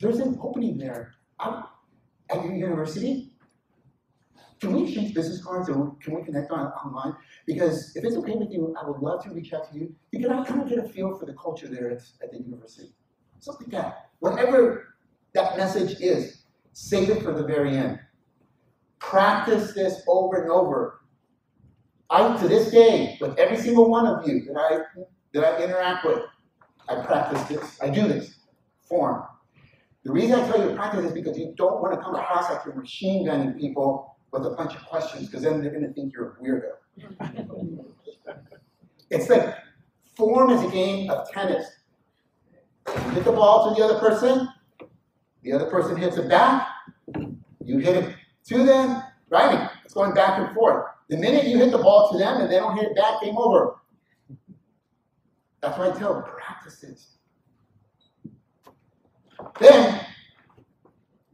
[0.00, 1.64] There's an opening there I'm,
[2.30, 3.32] at your university.
[4.60, 7.14] Can we exchange business cards or can we connect on, online?
[7.46, 9.94] Because if it's okay with you, I would love to reach out to you.
[10.12, 12.92] You can kind of get a feel for the culture there at, at the university.
[13.38, 14.10] Something like that.
[14.18, 14.96] Whatever
[15.32, 18.00] that message is, save it for the very end.
[18.98, 21.00] Practice this over and over.
[22.10, 25.02] I, to this day, with every single one of you that I
[25.32, 26.22] that I interact with,
[26.88, 27.78] I practice this.
[27.80, 28.34] I do this
[28.82, 29.22] form.
[30.04, 32.50] The reason I tell you to practice is because you don't want to come across
[32.50, 35.92] like you're machine gunning people with a bunch of questions, because then they're going to
[35.92, 36.70] think you're a weirdo.
[39.10, 39.54] it's like
[40.16, 41.66] form is a game of tennis.
[42.88, 44.48] You hit the ball to the other person,
[45.42, 46.66] the other person hits it back,
[47.64, 48.14] you hit it
[48.46, 49.70] to them, right?
[49.84, 50.86] It's going back and forth.
[51.08, 53.36] The minute you hit the ball to them and they don't hit it back, game
[53.36, 53.79] over.
[55.60, 57.00] That's why I tell them, practice it.
[59.60, 60.00] Then,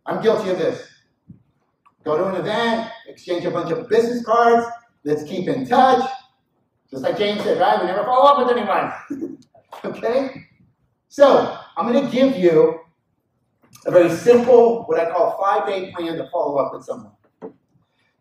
[0.04, 0.86] I'm guilty of this.
[2.04, 4.66] Go to an event, exchange a bunch of business cards,
[5.04, 6.08] let's keep in touch.
[6.90, 7.80] Just like James said, right?
[7.80, 9.38] We never follow up with anyone.
[9.84, 10.46] okay?
[11.08, 12.80] So, I'm going to give you
[13.86, 17.12] a very simple, what I call five day plan to follow up with someone.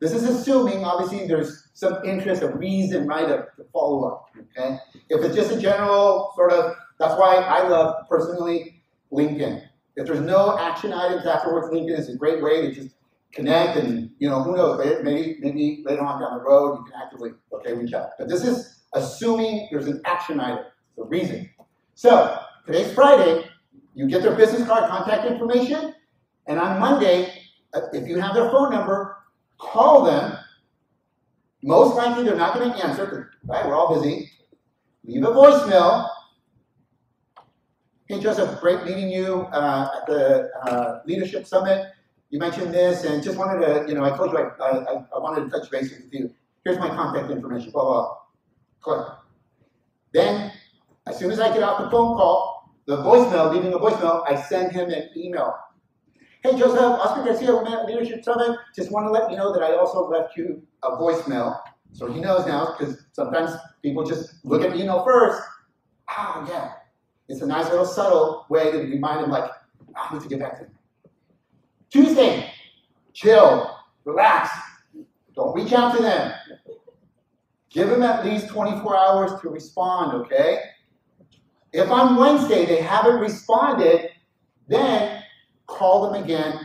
[0.05, 4.77] This is assuming, obviously, there's some interest, a reason, right, to, to follow up, okay?
[5.09, 9.63] If it's just a general sort of, that's why I love, personally, LinkedIn.
[9.95, 12.89] If there's no action items afterwards, LinkedIn is a great way to just
[13.31, 17.01] connect and, you know, who knows, maybe, maybe later on down the road, you can
[17.01, 18.09] actively, okay, reach out.
[18.19, 20.65] But this is assuming there's an action item,
[20.97, 21.49] the reason.
[21.95, 23.47] So, today's Friday,
[23.95, 25.95] you get their business card contact information,
[26.45, 27.41] and on Monday,
[27.73, 29.15] uh, if you have their phone number,
[29.57, 30.37] call them.
[31.63, 33.65] Most likely they're not going to answer, right?
[33.65, 34.31] We're all busy.
[35.03, 36.07] Leave a voicemail.
[38.07, 41.87] Hey, Joseph, great meeting you uh, at the uh, Leadership Summit.
[42.29, 45.19] You mentioned this and just wanted to, you know, I told you I, I, I
[45.19, 46.31] wanted to touch base with you.
[46.63, 48.15] Here's my contact information, blah, blah,
[48.81, 49.07] Click.
[50.13, 50.51] Then,
[51.07, 54.39] as soon as I get off the phone call, the voicemail, leaving a voicemail, I
[54.39, 55.55] send him an email.
[56.45, 58.59] Hey, Joseph, Oscar Garcia, we're at Leadership Summit.
[58.75, 61.59] Just want to let you know that I also left you a voicemail.
[61.91, 63.49] So he knows now, because sometimes
[63.81, 65.41] people just look at the email first.
[66.07, 66.73] Ah, yeah.
[67.29, 69.49] It's a nice little subtle way to remind them, like,
[69.95, 70.73] I need to get back to them.
[71.89, 72.51] Tuesday,
[73.13, 74.51] chill, relax.
[75.35, 76.31] Don't reach out to them.
[77.71, 80.59] Give them at least 24 hours to respond, okay?
[81.73, 84.11] If on Wednesday they haven't responded,
[84.67, 85.23] then
[85.75, 86.59] call them again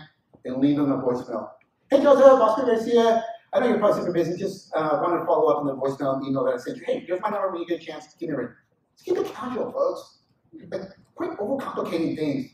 [0.44, 1.50] and leave them a voicemail.
[1.90, 3.24] Hey, Joseph, Oscar Garcia.
[3.52, 4.38] I know you're probably super busy.
[4.38, 6.84] Just uh, wanted to follow up on the voicemail email that I sent you.
[6.86, 8.14] Hey, here's my number when you get a chance.
[8.14, 8.48] Give me a ring.
[8.94, 10.18] Just keep it casual, folks.
[10.70, 10.82] Like,
[11.16, 12.50] quit overcomplicating things.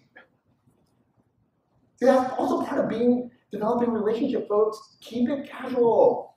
[1.98, 4.96] See, that's also part of being developing relationship, folks.
[5.00, 6.36] Keep it casual.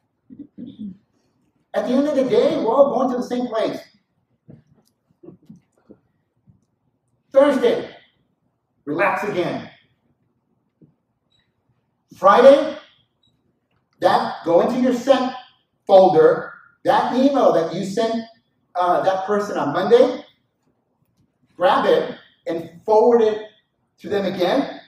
[1.73, 3.79] At the end of the day, we're all going to the same place.
[7.31, 7.89] Thursday,
[8.85, 9.68] relax again.
[12.19, 12.77] Friday,
[14.01, 15.33] that go into your sent
[15.87, 16.53] folder,
[16.83, 18.25] that email that you sent
[18.75, 20.25] uh, that person on Monday,
[21.55, 22.15] grab it
[22.47, 23.47] and forward it
[23.99, 24.81] to them again.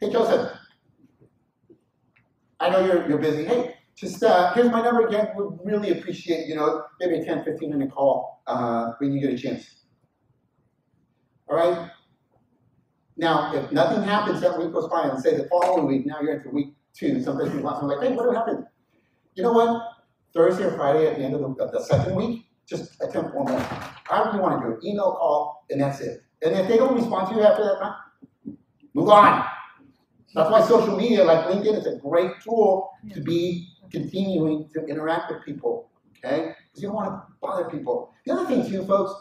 [0.00, 0.50] Hey, Joseph,
[2.58, 3.44] I know you're, you're busy.
[3.44, 5.28] Hey, just uh, here's my number again.
[5.34, 9.34] Would really appreciate, you know, maybe a 10, 15 minute call uh, when you get
[9.34, 9.84] a chance.
[11.48, 11.90] All right?
[13.20, 16.36] Now, if nothing happens, that week goes by, and say the following week, now you're
[16.36, 17.22] into week two.
[17.22, 18.64] Sometimes people ask me, like, hey, what happened?
[19.34, 19.82] You know what?
[20.32, 23.44] Thursday or Friday at the end of the, of the second week, just attempt one
[23.44, 23.60] more.
[23.60, 26.22] However you want to do it, email, call, and that's it.
[26.40, 28.56] And if they don't respond to you after that time,
[28.94, 29.44] move on.
[30.34, 35.30] That's why social media like LinkedIn is a great tool to be continuing to interact
[35.30, 36.54] with people, okay?
[36.70, 38.14] Because you don't want to bother people.
[38.24, 39.12] The other thing, too, folks,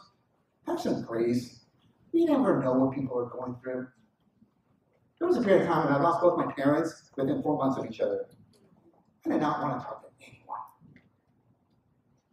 [0.68, 1.59] have some grace.
[2.14, 3.88] We never know what people are going through.
[5.20, 7.78] There was a period of time when I lost both my parents within four months
[7.78, 8.26] of each other.
[9.26, 10.60] And I did not want to talk to anyone.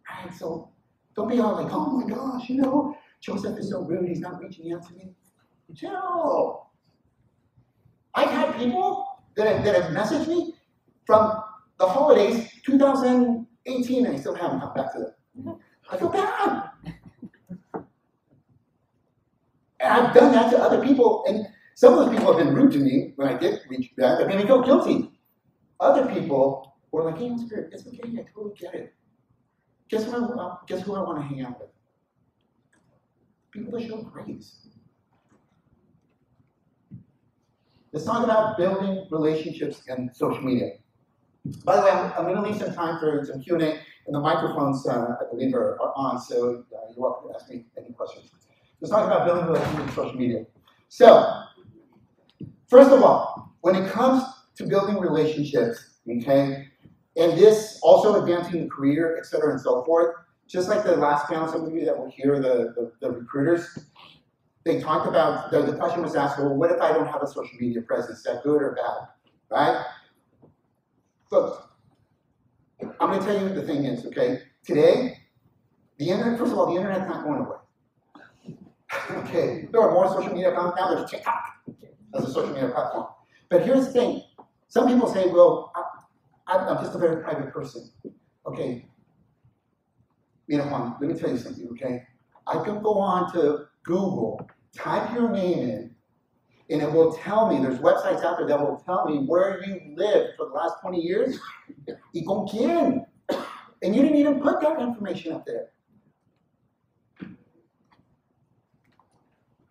[0.09, 0.35] Right?
[0.35, 0.71] So
[1.17, 4.41] don't be all like, oh my gosh, you know, Joseph is so rude, he's not
[4.41, 5.15] reaching out to me.
[5.75, 6.69] Chill.
[8.15, 10.55] I've had people that have, that have messaged me
[11.07, 11.43] from
[11.79, 15.59] the holidays 2018 and I still haven't come back to them.
[15.91, 16.71] I feel bad.
[19.87, 21.47] And I've done that to other people, and
[21.77, 24.21] some of those people have been rude to me when I did reach back.
[24.21, 25.13] I mean, I feel guilty.
[25.79, 28.95] Other people were like, hey, Spirit, it's okay, I totally get it.
[29.89, 31.69] Guess who I, guess who I want to hang out with?
[33.53, 34.67] People that show grace.
[37.93, 40.71] Let's talk about building relationships and social media.
[41.65, 44.19] By the way, I'm, I'm going to leave some time for some Q&A, and the
[44.19, 47.93] microphones, uh, I believe, are, are on, so uh, you're welcome to ask me any
[47.93, 48.31] questions.
[48.81, 50.47] Let's talk about building relationships and social media.
[50.89, 51.43] So,
[52.69, 54.23] first of all, when it comes
[54.57, 56.69] to building relationships, okay,
[57.17, 60.15] and this also advancing the career, et cetera, and so forth,
[60.47, 63.79] just like the last panel, some of you that were here, the, the, the recruiters,
[64.65, 67.27] they talked about, the, the question was asked, well, what if I don't have a
[67.27, 68.19] social media presence?
[68.19, 69.09] Is that good or bad,
[69.51, 69.85] right?
[71.33, 71.71] Look,
[72.81, 74.41] I'm going to tell you what the thing is, okay?
[74.65, 75.19] Today,
[75.99, 77.57] the internet, first of all, the internet's not going away.
[79.11, 80.75] Okay, there are more social media platforms.
[80.79, 81.43] Now there's TikTok
[82.15, 83.07] as a social media platform.
[83.49, 84.23] But here's the thing.
[84.69, 85.73] Some people say, well,
[86.47, 87.91] I, am just a very private person.
[88.47, 88.87] Okay.
[90.49, 92.03] You know, Juan, let me tell you something, okay?
[92.47, 95.97] I can go on to Google, type your name in,
[96.71, 99.95] and it will tell me, there's websites out there that will tell me where you
[99.97, 101.39] lived for the last 20 years.
[102.15, 103.07] Y con quién.
[103.83, 105.69] And you didn't even put that information up there.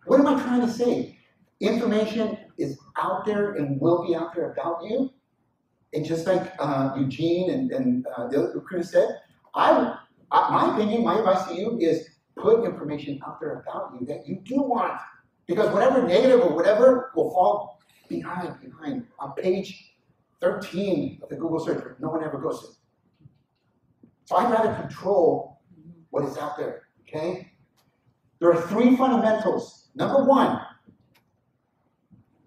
[0.06, 1.18] What am I trying to say?
[1.60, 5.12] Information is out there and will be out there about you.
[5.94, 9.20] And just like uh, Eugene and, and uh, the other recruiter said,
[9.54, 9.96] I,
[10.30, 14.26] I, my opinion, my advice to you is put information out there about you that
[14.26, 15.00] you do want.
[15.46, 19.94] Because whatever negative or whatever will fall behind, behind on page
[20.40, 22.66] 13 of the Google search, no one ever goes to.
[24.24, 25.60] So I'd rather control
[26.10, 27.52] what is out there, okay?
[28.40, 29.88] There are three fundamentals.
[29.94, 30.60] Number one,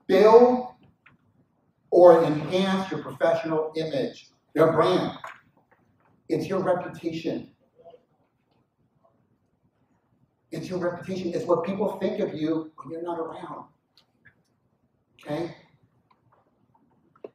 [0.08, 0.68] build
[1.90, 5.18] or enhance your professional image, your brand.
[6.28, 7.52] It's your reputation.
[10.52, 11.32] It's your reputation.
[11.34, 13.66] It's what people think of you when you're not around.
[15.22, 15.56] Okay?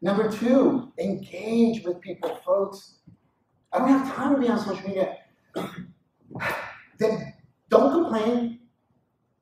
[0.01, 2.99] Number two, engage with people, folks.
[3.73, 5.17] I don't have time to be on social media.
[6.99, 7.34] then
[7.75, 8.61] don't complain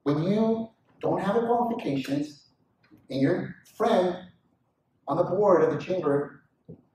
[0.04, 0.70] when you
[1.02, 2.46] don't have the qualifications
[3.10, 4.16] and your friend
[5.06, 6.42] on the board of the chamber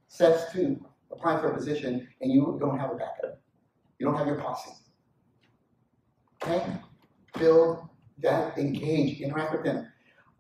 [0.08, 3.40] says to apply for a position and you don't have a backup.
[4.00, 4.72] You don't have your posse.
[6.44, 6.66] Okay?
[7.38, 7.88] Build
[8.20, 9.88] that engage, interact with them.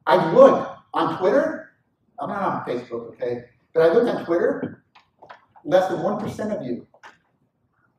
[0.07, 1.73] I look on Twitter,
[2.19, 3.43] I'm not on Facebook, okay?
[3.73, 4.83] But I look on Twitter,
[5.63, 6.87] less than 1% of you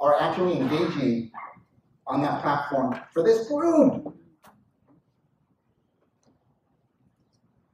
[0.01, 1.31] are actually engaging
[2.09, 4.15] on that platform for this group.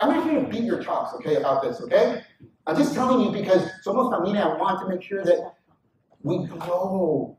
[0.00, 2.22] I'm not here to beat your chops, okay, about this, okay?
[2.66, 5.54] I'm just telling you because somos familia, I mean, I want to make sure that
[6.22, 7.38] we grow.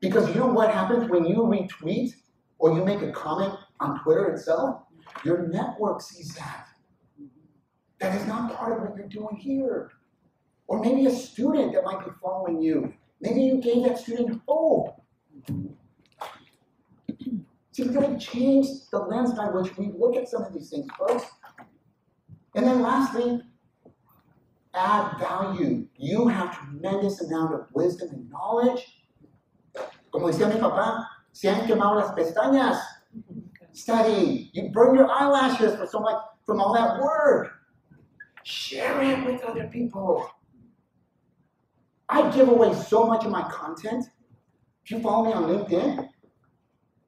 [0.00, 2.12] Because you know what happens when you retweet
[2.58, 4.82] or you make a comment on Twitter itself?
[5.24, 6.66] Your network sees that.
[8.00, 9.90] That is not part of what you're doing here.
[10.66, 12.92] Or maybe a student that might be following you.
[13.20, 15.02] Maybe you gave that student hope.
[17.78, 20.88] We've got to change the lens by which we look at some of these things,
[20.98, 21.24] folks.
[22.54, 23.40] And then lastly,
[24.74, 25.86] add value.
[25.96, 28.84] You have tremendous amount of wisdom and knowledge.
[30.10, 32.80] Como decía mi papá, se han quemado las pestañas.
[33.72, 34.50] Study.
[34.52, 37.52] You burn your eyelashes for so much from all that work.
[38.42, 40.28] Share it with other people.
[42.08, 44.06] I give away so much of my content.
[44.84, 46.08] If you follow me on LinkedIn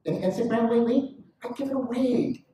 [0.07, 2.45] and Instagram lately, I give it away.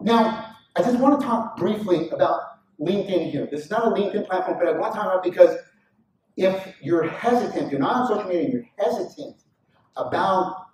[0.00, 2.40] Now, I just want to talk briefly about
[2.80, 3.48] LinkedIn here.
[3.50, 5.56] This is not a LinkedIn platform, but I want to talk about because
[6.36, 9.42] if you're hesitant, you're not on social media, you're hesitant
[9.96, 10.66] about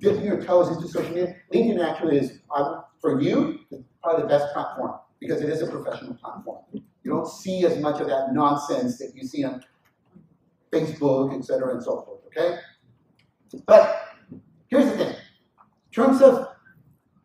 [0.00, 3.58] dipping your toes into social media, LinkedIn actually is, uh, for you,
[4.02, 6.64] probably the best platform because it is a professional platform.
[6.72, 9.62] You don't see as much of that nonsense that you see on
[10.72, 12.58] Facebook, et cetera, and so forth, okay?
[13.66, 14.00] But
[14.68, 15.08] here's the thing.
[15.08, 16.48] In terms of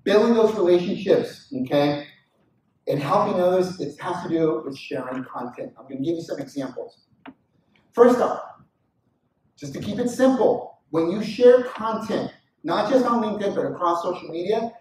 [0.03, 2.07] building those relationships, okay,
[2.87, 5.73] and helping others, it has to do with sharing content.
[5.77, 7.05] I'm going to give you some examples.
[7.93, 8.41] First off,
[9.57, 12.31] just to keep it simple, when you share content,
[12.63, 14.71] not just on LinkedIn, but across social media,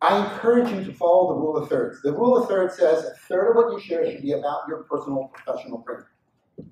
[0.00, 2.00] I encourage you to follow the rule of thirds.
[2.02, 4.84] The rule of thirds says a third of what you share should be about your
[4.84, 6.04] personal professional brand.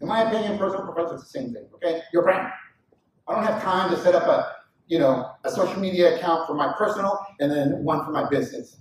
[0.00, 2.02] In my opinion, personal professional is the same thing, okay?
[2.12, 2.52] Your brand.
[3.28, 4.56] I don't have time to set up a,
[4.86, 8.78] you know, a social media account for my personal and then one for my business.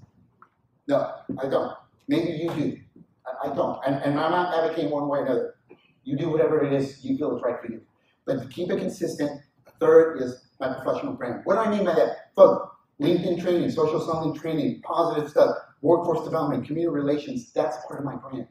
[0.87, 1.73] No, I don't.
[2.07, 2.77] Maybe you do.
[3.25, 3.79] I, I don't.
[3.87, 5.55] And, and I'm not advocating one way or another.
[6.03, 7.81] You do whatever it is you feel is right for you.
[8.25, 9.41] But to keep it consistent,
[9.79, 11.41] third is my professional brand.
[11.45, 12.33] What do I mean by that?
[12.35, 18.05] Folks, LinkedIn training, social selling training, positive stuff, workforce development, community relations, that's part of
[18.05, 18.47] my brand.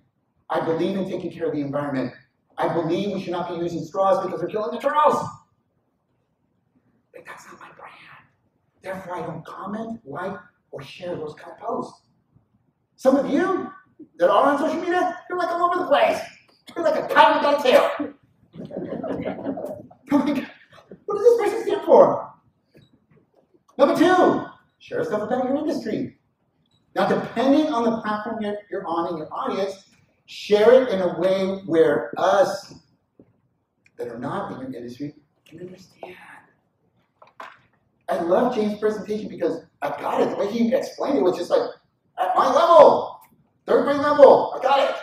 [0.51, 2.13] I believe in taking care of the environment.
[2.57, 5.27] I believe we should not be using straws because they're killing the turtles.
[7.13, 7.95] But that's not my brand.
[8.83, 10.37] Therefore, I don't comment, like,
[10.71, 12.03] or share those kind of posts.
[12.97, 13.71] Some of you
[14.19, 16.21] that are on social media, you're like all over the place.
[16.75, 18.15] You're like a kite without a tail.
[20.13, 22.33] Oh what does this person stand for?
[23.79, 24.45] Number two,
[24.79, 26.19] share stuff about your industry.
[26.95, 28.41] Now, depending on the platform
[28.71, 29.91] you're on and your audience,
[30.27, 32.75] share it in a way where us
[33.97, 35.15] that are not in your industry
[35.45, 36.17] can understand.
[38.09, 40.31] I love James' presentation because I got it.
[40.31, 41.63] The way he explained it was just like,
[42.19, 43.21] at my level,
[43.67, 44.97] third grade level, I got it.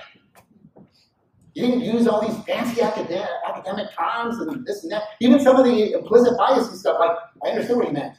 [1.53, 5.03] You didn't use all these fancy academic, academic terms and this and that.
[5.19, 8.15] Even some of the implicit bias and stuff, like, I understood what he meant.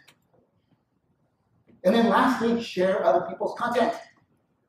[1.84, 3.94] And then lastly, share other people's content.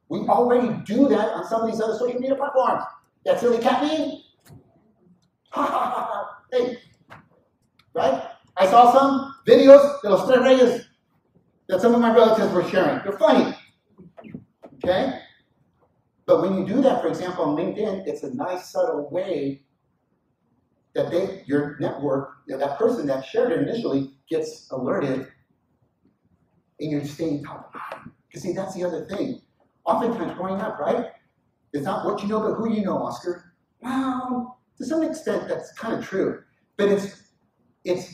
[0.10, 2.84] We already do that on some of these other social media platforms.
[3.26, 4.20] That silly cat meme?
[6.52, 6.78] hey,
[7.94, 8.30] right?
[8.58, 10.86] I saw some videos de los tres reyes
[11.68, 13.02] that some of my relatives were sharing.
[13.04, 13.56] They're funny.
[14.76, 15.20] Okay?
[16.26, 19.64] But when you do that, for example, on LinkedIn, it's a nice, subtle way
[20.94, 25.28] that they, your network, that person that shared it initially gets alerted
[26.80, 28.12] and you're staying top of mind.
[28.28, 29.42] Because see, that's the other thing.
[29.86, 31.08] Oftentimes growing up, right?
[31.74, 33.54] It's not what you know, but who you know, Oscar.
[33.82, 36.44] Well, to some extent that's kind of true.
[36.78, 37.24] But it's
[37.84, 38.14] it's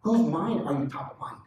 [0.00, 1.38] whose mind are you top of mind?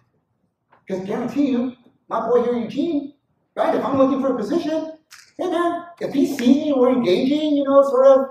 [0.86, 1.76] Because guarantee you,
[2.10, 3.14] my boy here, Eugene,
[3.56, 3.76] right?
[3.76, 4.98] If I'm looking for a position,
[5.38, 8.26] hey man, if he's seeing me or engaging, you know, sort of,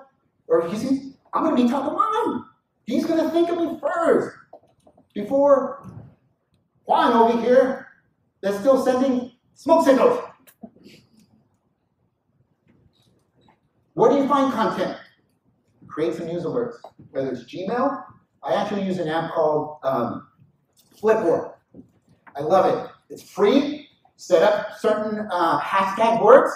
[0.49, 2.45] or he sees, I'm gonna be top of mind.
[2.85, 4.37] He's gonna think of me first
[5.15, 5.91] before
[6.85, 7.89] Juan over here
[8.41, 10.21] they're still sending smoke signals.
[13.99, 14.97] Where do you find content?
[15.89, 16.77] Create some news alerts.
[17.11, 18.05] Whether it's Gmail,
[18.45, 20.29] I actually use an app called um,
[21.03, 21.55] Flipboard.
[22.37, 22.91] I love it.
[23.11, 23.89] It's free.
[24.15, 26.53] Set up certain uh, hashtag words,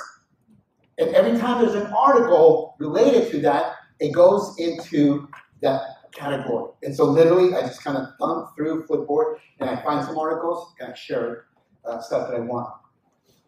[0.99, 5.29] and every time there's an article related to that, it goes into
[5.63, 5.81] that
[6.13, 6.71] category.
[6.85, 10.75] And so literally, I just kind of thumb through Flipboard and I find some articles
[10.79, 11.47] and I share
[11.85, 12.73] uh, stuff that I want.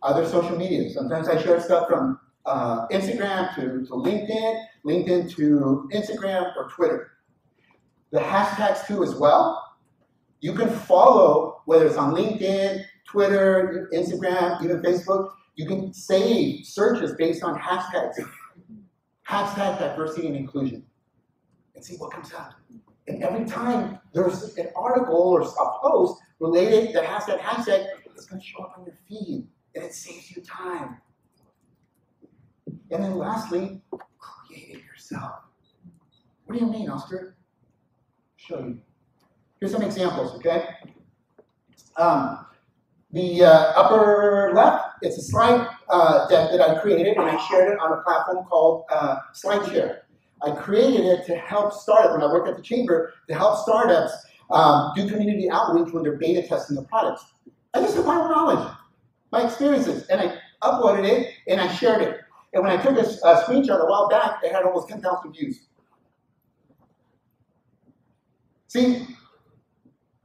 [0.02, 0.90] Other social media.
[0.90, 7.12] Sometimes I share stuff from uh, Instagram to, to LinkedIn, LinkedIn to Instagram or Twitter.
[8.10, 9.76] The hashtags too as well.
[10.40, 17.14] You can follow, whether it's on LinkedIn, Twitter, Instagram, even Facebook, you can save searches
[17.14, 18.14] based on hashtags.
[19.28, 20.84] Hashtag diversity and inclusion.
[21.74, 22.54] And see what comes out.
[23.06, 28.26] And every time there's an article or a post related that has that hashtag, it's
[28.26, 29.46] going to show up on your feed.
[29.74, 30.98] And it saves you time.
[32.90, 33.80] And then lastly,
[34.18, 35.40] create yourself.
[36.44, 37.36] What do you mean, Oscar?
[38.36, 38.80] Show you.
[39.60, 40.66] Here's some examples, okay?
[41.96, 42.46] Um,
[43.12, 47.72] the uh, upper left, it's a slide uh, deck that I created, and I shared
[47.72, 50.00] it on a platform called uh, SlideShare.
[50.42, 54.12] I created it to help startups, when I worked at the chamber, to help startups
[54.50, 57.24] um, do community outreach when they're beta testing the products.
[57.72, 58.68] I just have my knowledge,
[59.32, 62.20] my experiences, and I uploaded it and I shared it.
[62.54, 65.32] And when I took a, a uh, screenshot a while back, it had almost 10,000
[65.32, 65.66] views.
[68.68, 69.06] See,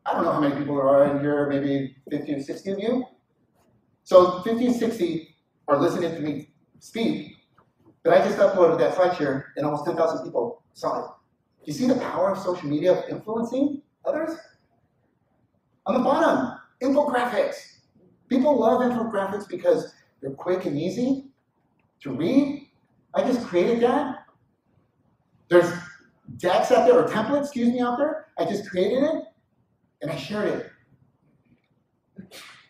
[0.05, 2.79] I don't know how many people there are in here, maybe 50 or 60 of
[2.79, 3.05] you.
[4.03, 5.35] So 50 or 60
[5.67, 6.49] are listening to me
[6.79, 7.35] speak,
[8.03, 11.07] but I just uploaded that SlideShare and almost 10,000 people saw it.
[11.65, 14.37] Do you see the power of social media influencing others?
[15.85, 17.55] On the bottom, infographics.
[18.29, 21.28] People love infographics because they're quick and easy
[22.01, 22.67] to read.
[23.13, 24.25] I just created that.
[25.49, 25.71] There's
[26.37, 28.27] decks out there, or templates, excuse me, out there.
[28.37, 29.23] I just created it
[30.01, 30.71] and I shared it.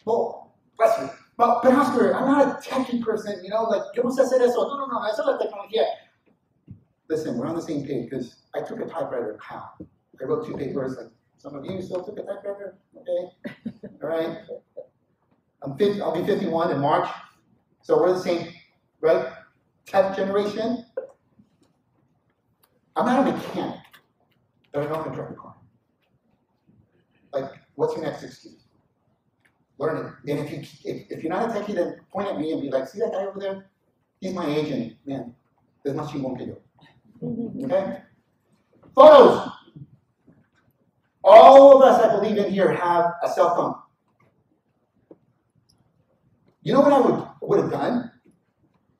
[0.06, 1.10] Well, bless me.
[1.38, 4.68] But, Oscar, I'm not a techie person, you know, like, yo no sé hacer eso.
[4.68, 5.86] No, no, no, eso es la tecnología.
[7.10, 9.38] Listen, we're on the same page because I took a typewriter.
[9.42, 9.70] How?
[9.80, 10.98] I wrote two papers.
[10.98, 12.78] Like, some of you still took a typewriter?
[12.98, 13.32] Okay.
[14.04, 14.38] All right.
[15.62, 17.10] I'm 50, I'll be 51 in March.
[17.82, 18.52] So we're the same,
[19.02, 19.34] right?
[19.86, 20.86] Tech generation.
[22.96, 23.80] I'm not a mechanic,
[24.74, 25.56] but I know how to drive a car.
[27.34, 28.66] Like, what's your next excuse?
[29.78, 30.32] Learn it.
[30.32, 32.70] And if you if, if you're not a techie, then point at me and be
[32.70, 33.70] like, see that guy over there?
[34.20, 35.34] He's my agent, man.
[35.84, 37.66] There's más chingón que yo.
[37.66, 38.02] Okay?
[38.94, 39.50] Photos.
[41.24, 43.76] All of us, I believe in here, have a cell phone.
[46.64, 48.12] You know what I would would have done?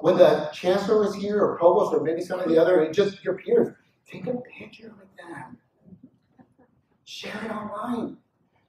[0.10, 3.36] When the chancellor was here, or provost, or maybe some of the other, just your
[3.36, 3.76] peers,
[4.08, 5.56] take a picture with them.
[7.06, 8.18] Share it online.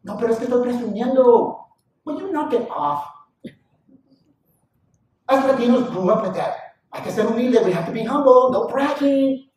[0.04, 1.64] No, pero es que estoy presumiendo.
[2.04, 3.06] Will you knock it off?
[5.30, 6.76] Us Latinos grew up with that.
[6.92, 9.48] Hay que ser humilde, we have to be humble, no bragging.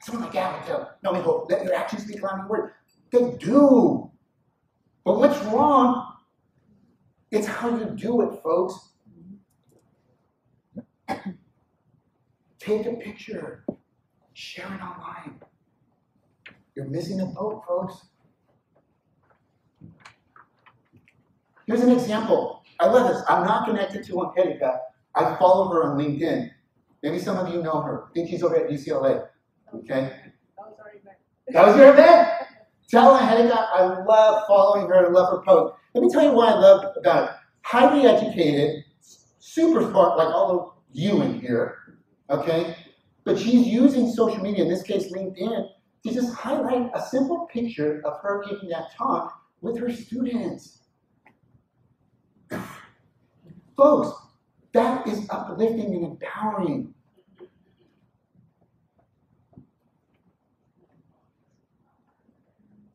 [0.00, 2.72] Someone like that would uh, tell, no, mijo, let your actions speak louder than words.
[3.12, 4.10] They do.
[5.04, 6.16] But what's wrong?
[7.30, 8.89] It's how you do it, folks.
[12.58, 13.64] Take a picture,
[14.34, 15.40] share it online.
[16.74, 18.06] You're missing a boat, folks.
[21.66, 22.62] Here's an example.
[22.80, 23.22] I love this.
[23.28, 24.80] I'm not connected to Angelica.
[25.14, 26.50] I follow her on LinkedIn.
[27.02, 28.04] Maybe some of you know her.
[28.08, 29.26] I think she's over at UCLA.
[29.74, 30.12] Okay?
[30.56, 31.16] That was our event.
[31.48, 32.28] That was your event?
[32.88, 35.74] Tell Angelica I love following her and love her post.
[35.94, 37.36] Let me tell you what I love about it.
[37.62, 38.84] Highly educated,
[39.38, 41.96] super smart, like all you in here.
[42.28, 42.76] Okay?
[43.24, 45.68] But she's using social media, in this case LinkedIn,
[46.04, 50.78] to just highlight a simple picture of her giving that talk with her students.
[53.76, 54.26] Folks,
[54.72, 56.94] that is uplifting and empowering.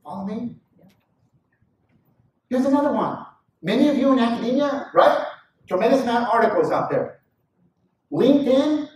[0.03, 0.55] Follow me?
[2.49, 3.25] Here's another one.
[3.63, 5.25] Many of you in academia, right?
[5.67, 7.14] Tremendous amount of articles out there.
[8.11, 8.89] LinkedIn,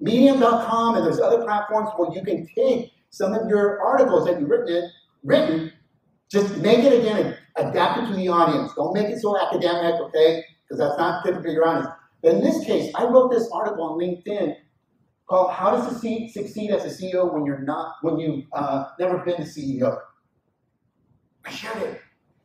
[0.00, 4.50] Medium.com, and there's other platforms where you can take some of your articles that you've
[4.50, 4.90] written,
[5.22, 5.72] written
[6.34, 8.72] just make it again, adapt it to the audience.
[8.74, 10.44] Don't make it so academic, okay?
[10.62, 11.88] Because that's not typically your audience.
[12.22, 14.56] But in this case, I wrote this article on LinkedIn
[15.28, 19.18] called "How to Succeed, Succeed as a CEO When You're Not When You've uh, Never
[19.18, 20.00] Been a CEO."
[21.44, 22.00] I shared it.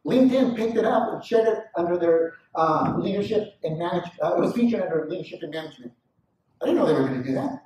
[0.06, 4.14] LinkedIn picked it up and shared it under their uh, leadership and management.
[4.22, 5.94] Uh, it was featured under leadership and management.
[6.62, 7.64] I didn't know they were going to do that.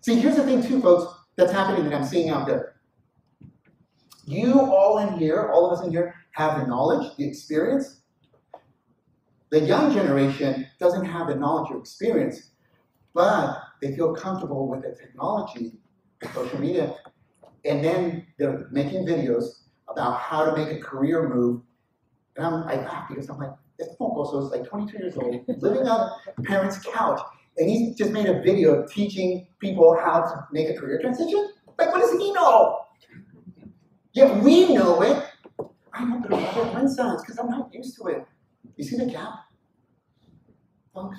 [0.00, 2.76] See, here's the thing, too, folks, that's happening that I'm seeing out there.
[4.24, 8.00] You all in here, all of us in here, have the knowledge, the experience.
[9.50, 12.50] The young generation doesn't have the knowledge or experience,
[13.14, 15.72] but they feel comfortable with the technology
[16.34, 16.94] social media,
[17.64, 21.62] and then they're making videos about how to make a career move.
[22.36, 23.50] And I'm, I laugh because I'm like,
[23.82, 26.10] this mocoso is like 22 years old, living on
[26.44, 27.20] parent's couch,
[27.58, 31.50] and he just made a video teaching people how to make a career transition.
[31.78, 32.86] Like, what does he know?
[34.12, 35.24] Yeah, we know it.
[35.92, 38.26] I know, but other grandson because I'm not used to it.
[38.76, 39.34] You see the gap,
[40.94, 41.18] folks?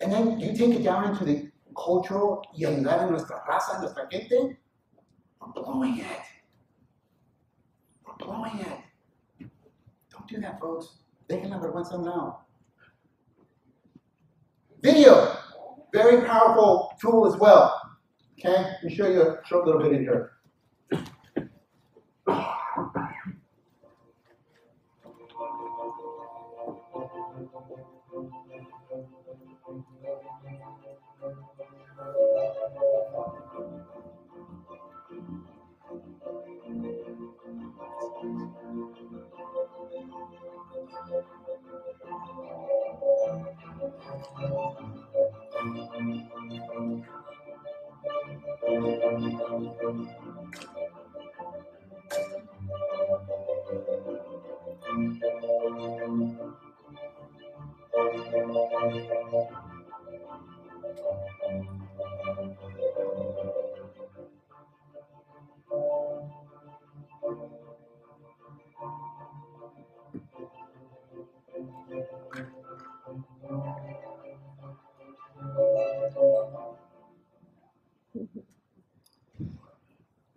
[0.00, 4.08] And then you take it down into the cultural y ayudar a nuestra raza, nuestra
[4.10, 4.56] gente.
[5.40, 6.22] We're blowing it.
[8.06, 9.48] We're blowing it.
[10.10, 10.98] Don't do that, folks.
[11.28, 12.46] Dejen la vergüenza now.
[14.82, 15.36] Video,
[15.92, 17.74] very powerful tool as well.
[18.38, 20.37] Okay, let me show you a short little video here.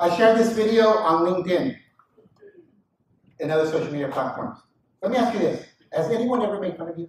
[0.02, 1.78] I shared this video on LinkedIn
[3.40, 4.58] and other social media platforms.
[5.04, 5.64] Let me ask you this.
[5.94, 7.08] Has anyone ever made fun of you?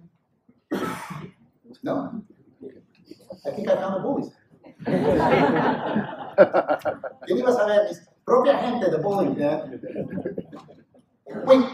[1.81, 2.23] No?
[3.47, 4.29] I think I found the bullies.
[7.27, 9.65] Yo iba a saber, mis propia gente, the bullies, yeah?
[11.45, 11.65] Wait,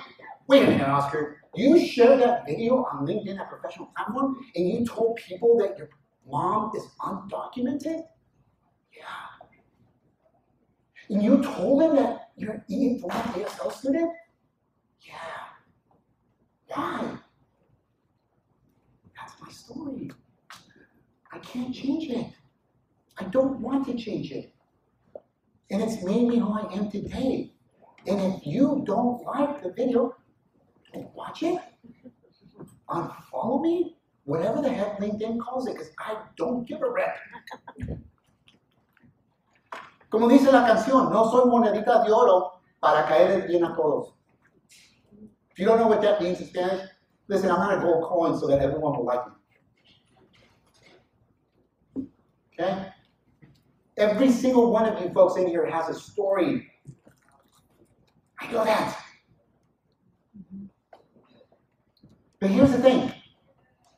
[0.47, 1.41] wait a minute, Oscar.
[1.53, 5.89] You shared that video on LinkedIn, a professional platform, and you told people that your
[6.25, 8.03] mom is undocumented?
[8.95, 9.38] Yeah.
[11.09, 14.11] And you told him that you're an E-informed ASL student?
[15.01, 15.15] Yeah.
[16.67, 17.17] Why?
[19.15, 20.11] That's my story.
[21.31, 22.27] I can't change it.
[23.17, 24.53] I don't want to change it.
[25.71, 27.51] And it's made me who I am today.
[28.07, 30.15] And if you don't like the video,
[30.93, 31.59] don't watch it.
[32.89, 37.15] Unfollow me, whatever the heck LinkedIn calls it, because I don't give a rip.
[40.09, 44.15] Como dice la canción, no soy monedita de oro para caer bien a todos.
[45.51, 46.81] If you don't know what that means in Spanish,
[47.27, 49.21] listen, I'm not a gold coin so that everyone will like
[51.95, 52.07] me.
[52.53, 52.87] Okay?
[53.97, 56.71] Every single one of you folks in here has a story.
[58.39, 58.97] I know that.
[62.39, 63.11] But here's the thing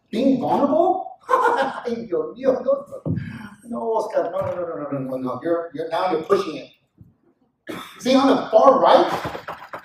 [0.10, 1.20] being vulnerable?
[3.72, 5.40] no, Oscar, no, no, no, no, no, no, no.
[5.42, 6.70] You're, you're, now you're pushing it.
[8.00, 9.08] See, on the far right,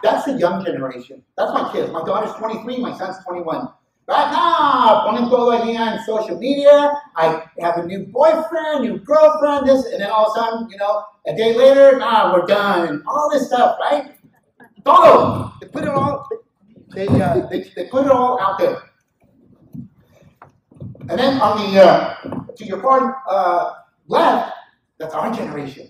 [0.02, 1.22] that's the young generation.
[1.38, 1.92] That's my kids.
[1.92, 3.68] My daughter's 23, my son's 21.
[4.08, 6.92] Right now, ponen todo on social media.
[7.16, 10.78] I have a new boyfriend, new girlfriend, this, and then all of a sudden, you
[10.78, 13.02] know, a day later, nah, we're done.
[13.06, 14.16] All this stuff, right?
[14.84, 15.52] Todo.
[15.60, 16.28] They put it all,
[16.94, 18.78] they, uh, they, they put it all out there.
[21.08, 23.72] And then on the, uh, to your far uh,
[24.08, 24.52] left,
[24.98, 25.88] that's our generation.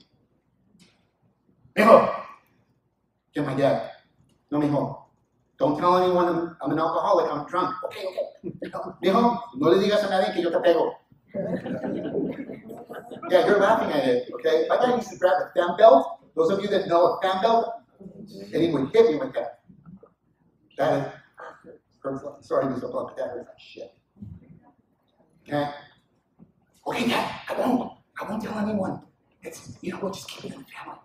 [1.77, 2.15] Mijo,
[3.35, 3.91] get my dad.
[4.51, 5.03] No, mijo.
[5.59, 7.75] Don't tell anyone I'm, I'm an alcoholic, I'm drunk.
[7.85, 8.91] Okay, okay.
[9.03, 10.93] Mijo, no le digas a nadie que yo te pego.
[13.31, 14.67] Yeah, you're laughing at it, okay?
[14.69, 16.21] My dad used to grab a fan belt.
[16.35, 19.61] Those of you that know a fan belt, and he would hit me with that.
[20.77, 21.15] That
[22.03, 22.25] hurts.
[22.47, 23.93] Sorry so blunt, that like shit.
[25.49, 25.71] Okay?
[26.87, 27.93] Okay, Dad, I won't.
[28.21, 29.01] I won't tell anyone.
[29.43, 31.01] It's, you know we'll just keep it in the family.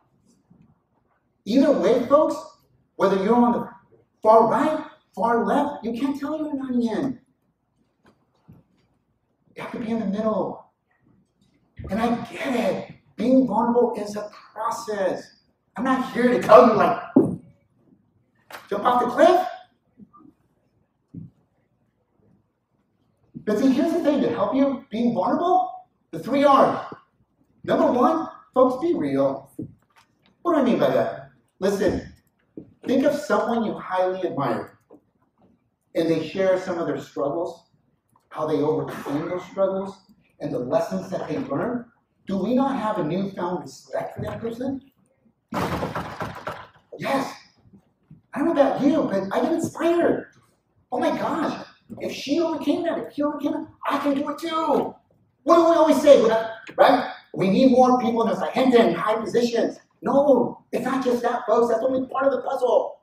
[1.45, 2.35] Either way, folks,
[2.95, 3.69] whether you're on the
[4.21, 7.19] far right, far left, you can't tell you're not in.
[9.55, 10.65] You have to be in the middle.
[11.89, 12.95] And I get it.
[13.15, 15.39] Being vulnerable is a process.
[15.75, 17.01] I'm not here to tell you, like,
[18.69, 19.47] jump off the cliff.
[23.51, 26.85] But see, here's the thing to help you being vulnerable the three R's.
[27.65, 29.51] Number one, folks, be real.
[30.41, 31.31] What do I mean by that?
[31.59, 32.13] Listen,
[32.87, 34.79] think of someone you highly admire
[35.95, 37.71] and they share some of their struggles,
[38.29, 39.99] how they overcame those struggles,
[40.39, 41.83] and the lessons that they learned.
[42.27, 44.79] do we not have a newfound respect for that person?
[46.97, 47.35] Yes.
[48.33, 50.27] I don't know about you, but I get inspired.
[50.89, 51.67] Oh my gosh,
[51.99, 54.95] if she overcame that, if he overcame it, I can do it too.
[55.43, 56.21] What do we always say?
[56.77, 57.11] Right?
[57.33, 59.79] We need more people in the gente in high positions.
[60.01, 61.71] No, it's not just that, folks.
[61.71, 62.99] That's only part of the puzzle.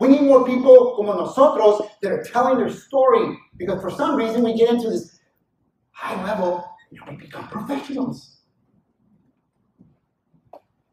[0.00, 4.44] We need more people como nosotros that are telling their story because for some reason
[4.44, 5.18] we get into this
[5.90, 8.38] high level and we become professionals.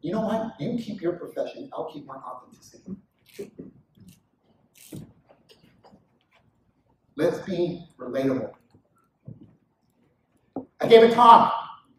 [0.02, 0.60] You know what?
[0.60, 2.96] You keep your profession, I'll keep my authenticity.
[7.18, 8.52] Let's be relatable.
[10.82, 11.54] I gave a talk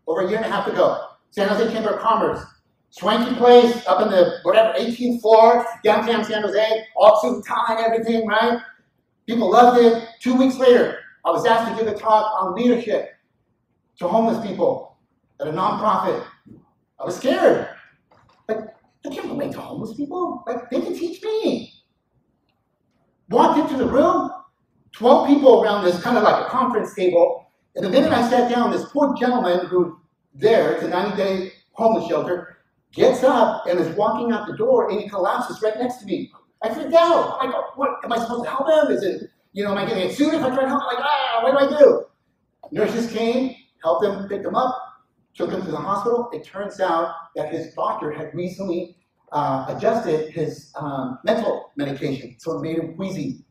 [0.07, 2.45] over a year and a half ago, San Jose Chamber of Commerce.
[2.91, 7.87] Swanky place up in the whatever 18th floor, downtown San Jose, all suit tie and
[7.87, 8.59] everything, right?
[9.27, 10.07] People loved it.
[10.21, 13.11] Two weeks later, I was asked to give a talk on leadership
[13.99, 14.97] to homeless people
[15.41, 16.25] at a nonprofit.
[17.01, 17.69] I was scared.
[18.49, 18.59] Like,
[19.05, 20.45] I can't relate to homeless people.
[20.47, 21.73] Like, they can teach me.
[23.29, 24.31] Walked into the room,
[24.97, 27.51] 12 people around this kind of like a conference table.
[27.74, 30.01] And the minute I sat down, this poor gentleman who
[30.34, 32.59] there, it's a 90 day homeless shelter,
[32.92, 36.32] gets up and is walking out the door and he collapses right next to me.
[36.62, 37.38] I freaked out.
[37.42, 38.97] I go, what, am I supposed to help him?
[38.97, 40.97] Is it, you know, am I getting a suit if I try to help him?
[40.97, 42.05] Like, ah, what do I do?
[42.72, 44.74] Nurses came, helped him, picked him up,
[45.34, 46.30] took him to the hospital.
[46.32, 48.97] It turns out that his doctor had recently
[49.32, 53.45] uh, adjusted his um, mental medication, so it made him queasy.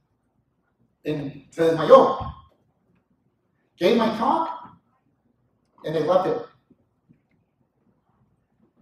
[1.06, 2.32] And says, Mayo,
[3.78, 4.49] gave my talk,
[5.86, 6.41] and they loved it.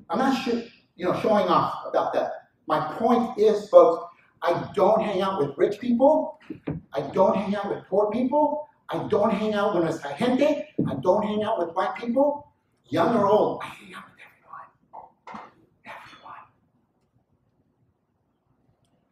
[0.10, 0.48] I'm not
[0.96, 2.32] you know, showing off about that.
[2.68, 4.06] My point is, folks,
[4.42, 6.40] I don't hang out with rich people.
[6.94, 8.68] I don't hang out with poor people.
[8.90, 10.68] I don't hang out with nuestra gente.
[10.88, 12.52] I don't hang out with white people,
[12.86, 13.62] young or old.
[13.64, 15.50] I hang out with everyone.
[15.86, 16.44] Everyone.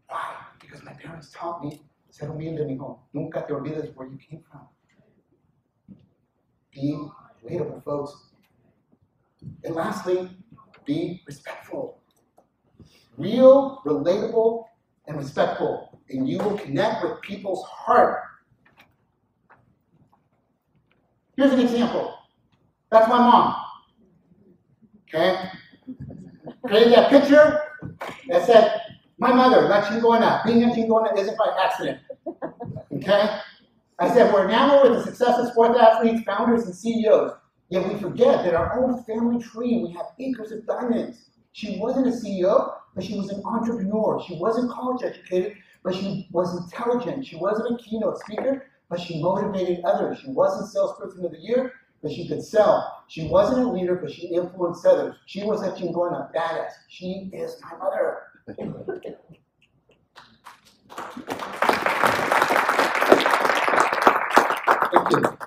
[0.07, 0.36] Why?
[0.59, 1.82] Because my parents taught me,
[2.22, 2.99] ser humilde, mijo.
[3.13, 4.67] Nunca te olvides where you came from.
[6.72, 6.97] Be
[7.43, 8.30] relatable, folks.
[9.63, 10.30] And lastly,
[10.86, 11.99] be respectful.
[13.17, 14.65] Real, relatable,
[15.07, 15.99] and respectful.
[16.09, 18.19] And you will connect with people's heart.
[21.36, 22.13] Here's an example.
[22.91, 23.55] That's my mom.
[25.07, 25.49] Okay?
[26.65, 27.61] Created that picture
[28.28, 28.80] that said,
[29.17, 31.99] my mother, La Chingona, being a Chingona isn't by accident.
[32.28, 33.39] Okay?
[33.99, 37.34] I said, we're enamored with the success of sports athletes, founders, and CEOs.
[37.69, 41.30] Yet we forget that our own family tree, we have acres of diamonds.
[41.53, 44.22] She wasn't a CEO, but she was an entrepreneur.
[44.28, 47.26] She wasn't college educated, but she was intelligent.
[47.26, 50.19] She wasn't a keynote speaker, but she motivated others.
[50.19, 53.03] She wasn't salesperson of the year, but she could sell.
[53.07, 55.15] She wasn't a leader, but she influenced others.
[55.26, 56.72] She was a chingona, badass.
[56.89, 58.24] She is my mother.
[64.91, 65.37] Thank you.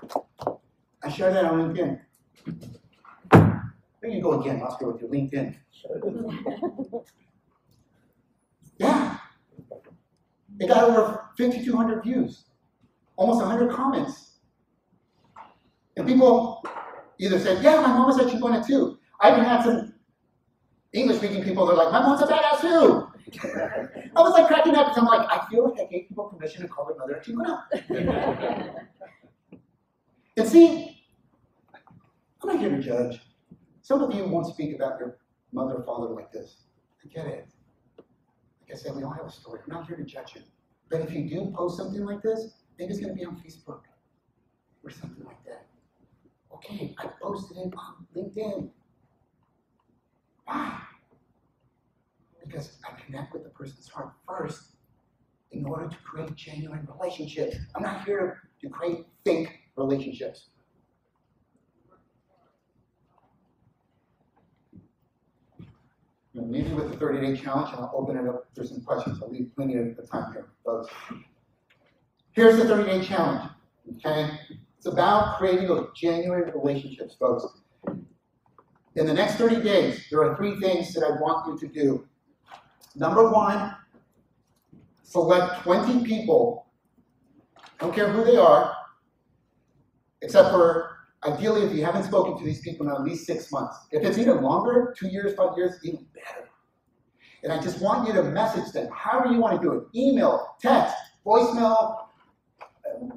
[1.03, 2.01] I shared that on LinkedIn.
[4.01, 5.55] There you go again, Oscar, with your LinkedIn.
[8.79, 9.19] Yeah.
[10.59, 12.47] It got over 5,200 views,
[13.17, 14.41] almost 100 comments.
[15.97, 16.65] And people
[17.19, 18.99] either said, yeah, my mom was at Chingona too.
[19.21, 19.95] I even had some
[20.93, 23.09] English speaking people that are like, my mom's a badass too.
[24.17, 26.63] I was like cracking up because I'm like, I feel like I gave people permission
[26.63, 28.87] to call their mother a Chingona.
[30.37, 31.03] and see,
[32.43, 33.21] I'm not here to judge.
[33.83, 35.19] Some of you won't speak about your
[35.53, 36.57] mother or father like this.
[37.05, 37.49] I get it.
[37.99, 39.61] Like I said, we all have a story.
[39.65, 40.43] I'm not here to judge you.
[40.91, 43.81] But if you do post something like this, maybe it's going to be on Facebook
[44.83, 45.67] or something like that.
[46.53, 48.71] Okay, I posted it on LinkedIn.
[50.45, 50.81] Why?
[52.45, 54.77] Because I connect with the person's heart first
[55.53, 57.57] in order to create genuine relationships.
[57.75, 60.49] I'm not here to create fake relationships.
[66.35, 69.21] maybe with the 30 day challenge, and I'll open it up for some questions.
[69.23, 70.93] I'll leave plenty of time here, folks.
[72.33, 73.51] Here's the 30 day challenge,
[73.97, 74.31] okay?
[74.77, 77.47] It's about creating those genuine relationships, folks.
[78.97, 82.07] In the next 30 days, there are three things that I want you to do.
[82.95, 83.75] Number one,
[85.03, 86.67] select 20 people,
[87.81, 88.75] don't care who they are,
[90.25, 90.91] except for
[91.27, 94.19] Ideally, if you haven't spoken to these people in at least six months, if it's
[94.19, 96.51] even longer, two years, five years, even better.
[97.43, 100.55] And I just want you to message them, however you want to do it email,
[100.61, 100.95] text,
[101.25, 102.09] voicemail,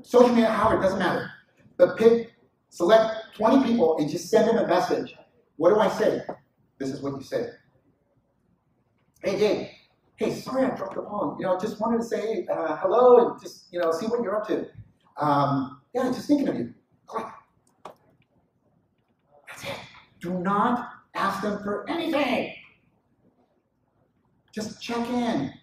[0.03, 1.30] social media, however, it doesn't matter.
[1.76, 2.32] But pick
[2.70, 5.16] Select 20 people and just send them a message.
[5.55, 6.22] What do I say?
[6.78, 7.49] This is what you say.
[9.24, 9.70] Hey, Dave.
[10.18, 11.38] Hey, sorry I dropped the ball.
[11.39, 14.36] You know, just wanted to say uh, hello and just, you know, see what you're
[14.36, 14.68] up to.
[15.18, 16.74] Um, yeah, just thinking of you.
[20.20, 22.53] Do not ask them for anything.
[24.51, 25.53] Just check in.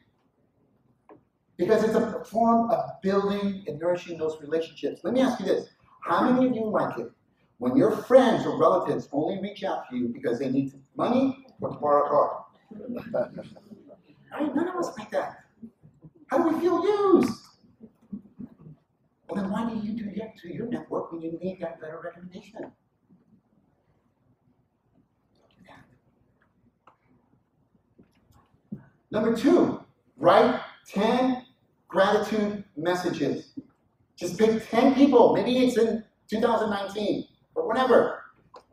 [1.56, 5.00] Because it's a form of building and nourishing those relationships.
[5.04, 5.68] Let me ask you this.
[6.00, 7.10] How many of you like it
[7.58, 11.70] when your friends or relatives only reach out to you because they need money or
[11.70, 12.44] to borrow a car?
[14.54, 15.44] None of us like that.
[16.26, 17.40] How do we feel used?
[19.34, 22.00] Well, then why do you do that to your network when you need that better
[22.04, 22.70] recommendation?
[29.10, 29.80] Number two,
[30.18, 31.44] write 10
[31.88, 33.54] gratitude messages.
[34.16, 37.26] Just pick 10 people, maybe it's in 2019
[37.56, 38.22] or whatever,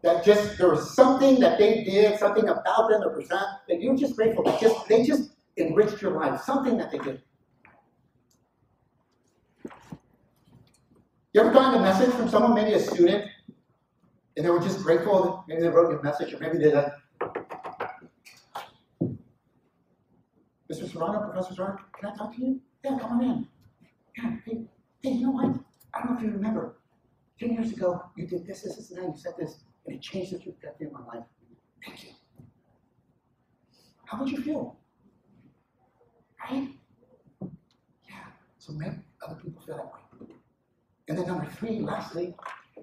[0.03, 3.97] that just there was something that they did, something about them, or percent that you're
[3.97, 4.43] just grateful.
[4.59, 7.21] Just they just enriched your life, something that they did.
[11.33, 13.25] You ever gotten a message from someone, maybe a student,
[14.35, 16.91] and they were just grateful, maybe they wrote you a message, or maybe they like,
[20.69, 20.91] Mr.
[20.91, 22.59] Serrano, Professor Serrano, can I talk to you?
[22.83, 23.47] Yeah, come on in.
[24.17, 24.65] Yeah, hey,
[25.01, 25.55] hey, you know what?
[25.93, 26.75] I don't know if you remember.
[27.39, 30.01] Ten years ago, you did this, this, this, and that, you said this, and it
[30.01, 31.23] changed the trajectory of my life.
[31.85, 32.09] Thank you.
[34.03, 34.75] How would you feel?
[36.43, 36.69] Right?
[37.41, 38.15] Yeah.
[38.57, 38.91] So make
[39.25, 40.10] other people feel that way.
[41.11, 42.33] And then number three, lastly,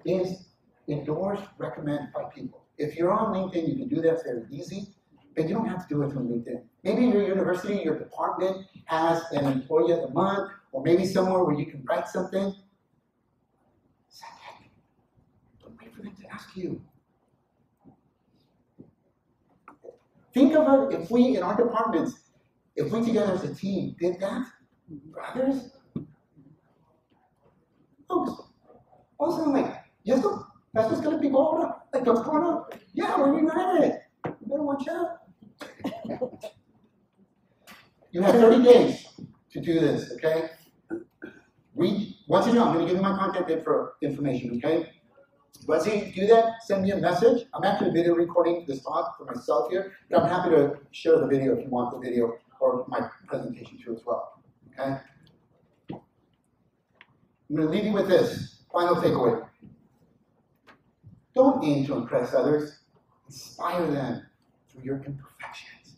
[0.05, 0.49] is
[0.87, 2.63] endorse, recommend by people.
[2.77, 4.93] If you're on LinkedIn, you can do that very easy,
[5.35, 6.61] but you don't have to do it from LinkedIn.
[6.83, 11.55] Maybe your university, your department has an employee of the month, or maybe somewhere where
[11.55, 12.53] you can write something.
[15.63, 16.79] Don't wait for them to ask you.
[20.35, 22.19] Think of it if we, in our departments,
[22.75, 24.45] if we together as a team did that
[25.33, 25.78] for
[28.09, 28.43] others, folks,
[29.17, 30.23] all of a sudden, like, yes,
[30.73, 31.73] that's what's going to be going on.
[31.93, 32.65] Like, what's going on?
[32.93, 34.01] Yeah, we're united.
[34.25, 35.19] You better watch out.
[38.11, 39.05] you have 30 days
[39.51, 40.49] to do this, okay?
[42.29, 44.91] Once you know, I'm going to give you my contact info, information, okay?
[45.67, 47.47] Once you do that, send me a message.
[47.55, 51.27] I'm actually video recording this talk for myself here, but I'm happy to share the
[51.27, 54.43] video if you want the video or my presentation too as well.
[54.79, 54.97] Okay?
[57.49, 59.43] I'm going to leave you with this final takeaway.
[61.33, 62.79] Don't aim to impress others.
[63.27, 64.27] Inspire them
[64.69, 65.95] through your imperfections.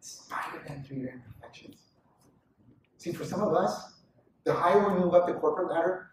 [0.00, 1.76] Inspire them through your imperfections.
[2.96, 3.94] See, for some of us,
[4.42, 6.10] the higher we move up the corporate ladder,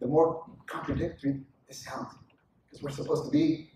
[0.00, 2.14] the more contradictory it sounds.
[2.64, 3.70] Because we're supposed to be.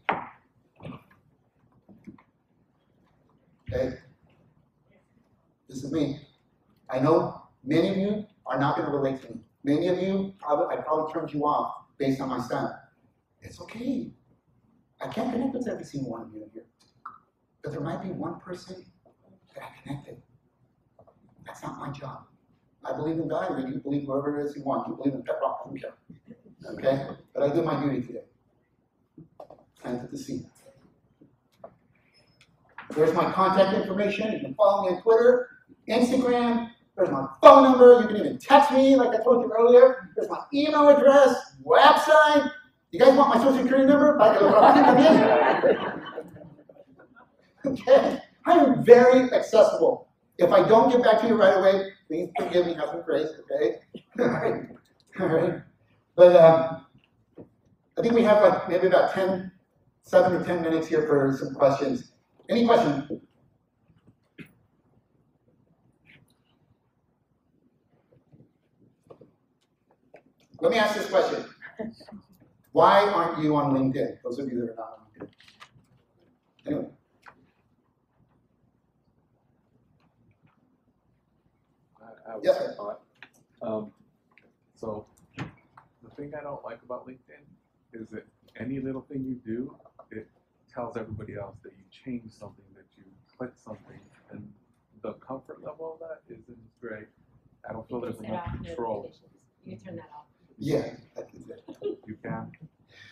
[3.70, 3.98] Okay?
[5.68, 6.20] This is me.
[6.88, 9.40] I know many of you are not going to relate to me.
[9.68, 12.80] Many of you, I probably turned you off based on my style.
[13.42, 14.10] It's okay.
[14.98, 16.64] I can't connect with every single one of you here.
[17.62, 18.86] But there might be one person
[19.54, 20.22] that I connected.
[21.44, 22.24] That's not my job.
[22.82, 24.88] I believe in God, and you believe whoever it is you want.
[24.88, 25.92] You believe in pet rock, I care.
[26.72, 27.06] Okay?
[27.34, 28.24] But I did my duty today.
[29.82, 30.46] Planted the seed.
[32.96, 34.32] There's my contact information.
[34.32, 35.50] You can follow me on Twitter,
[35.90, 36.70] Instagram.
[36.98, 38.02] There's my phone number.
[38.02, 40.10] You can even text me, like I told you earlier.
[40.16, 42.50] There's my email address, website.
[42.90, 44.20] You guys want my social security number?
[47.66, 48.18] okay?
[48.46, 50.08] I am very accessible.
[50.38, 53.28] If I don't get back to you right away, please forgive me, have some grace,
[53.44, 53.76] okay?
[54.18, 54.64] All right.
[55.20, 55.62] All right.
[56.16, 56.84] But um,
[57.96, 59.52] I think we have like maybe about 10,
[60.02, 62.10] 7 or 10 minutes here for some questions.
[62.48, 63.22] Any questions?
[70.60, 71.44] Let me ask this question.
[72.72, 74.18] Why aren't you on LinkedIn?
[74.22, 75.28] Those of you that are not on LinkedIn.
[76.66, 76.86] Anyway.
[82.02, 82.74] I, I would Yes, say sir.
[82.78, 83.00] not.
[83.62, 83.92] Um,
[84.74, 85.06] so
[85.36, 87.44] the thing I don't like about LinkedIn
[87.92, 88.26] is that
[88.58, 89.74] any little thing you do,
[90.10, 90.28] it
[90.72, 93.04] tells everybody else that you changed something, that you
[93.36, 93.98] clicked something,
[94.30, 94.52] and
[95.02, 97.06] the comfort level of that isn't great.
[97.68, 99.12] I don't feel there's can enough control.
[99.64, 100.26] You can turn that off.
[100.58, 101.62] Yeah, that is it.
[102.06, 102.50] You can.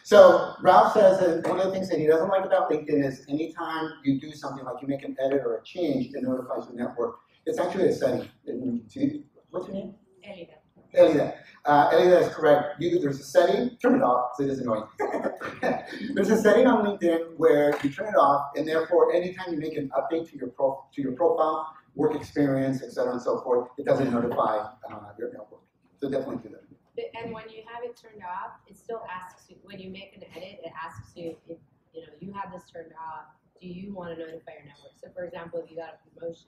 [0.03, 3.25] So Ralph says that one of the things that he doesn't like about LinkedIn is
[3.29, 6.75] anytime you do something like you make an edit or a change, it notifies the
[6.75, 7.17] network.
[7.45, 8.29] It's actually a setting.
[8.45, 9.95] It- see- What's your name?
[10.29, 10.55] Elida.
[10.95, 11.35] Elida.
[11.65, 12.81] Uh, Elida is correct.
[12.81, 14.85] You, there's a setting, turn it off so it is annoying.
[16.15, 19.77] there's a setting on LinkedIn where you turn it off, and therefore, anytime you make
[19.77, 23.69] an update to your pro, to your profile, work experience, et cetera, and so forth,
[23.79, 24.59] it doesn't notify
[24.91, 25.63] uh, your network.
[25.99, 26.66] So definitely do that.
[26.97, 30.17] But- And when you have it turned off, it still asks you, when you make
[30.17, 31.59] an edit, it asks you if,
[31.93, 33.27] you know, you have this turned off,
[33.61, 34.93] do you want to notify your network?
[35.03, 36.47] So for example, if you got a promotion,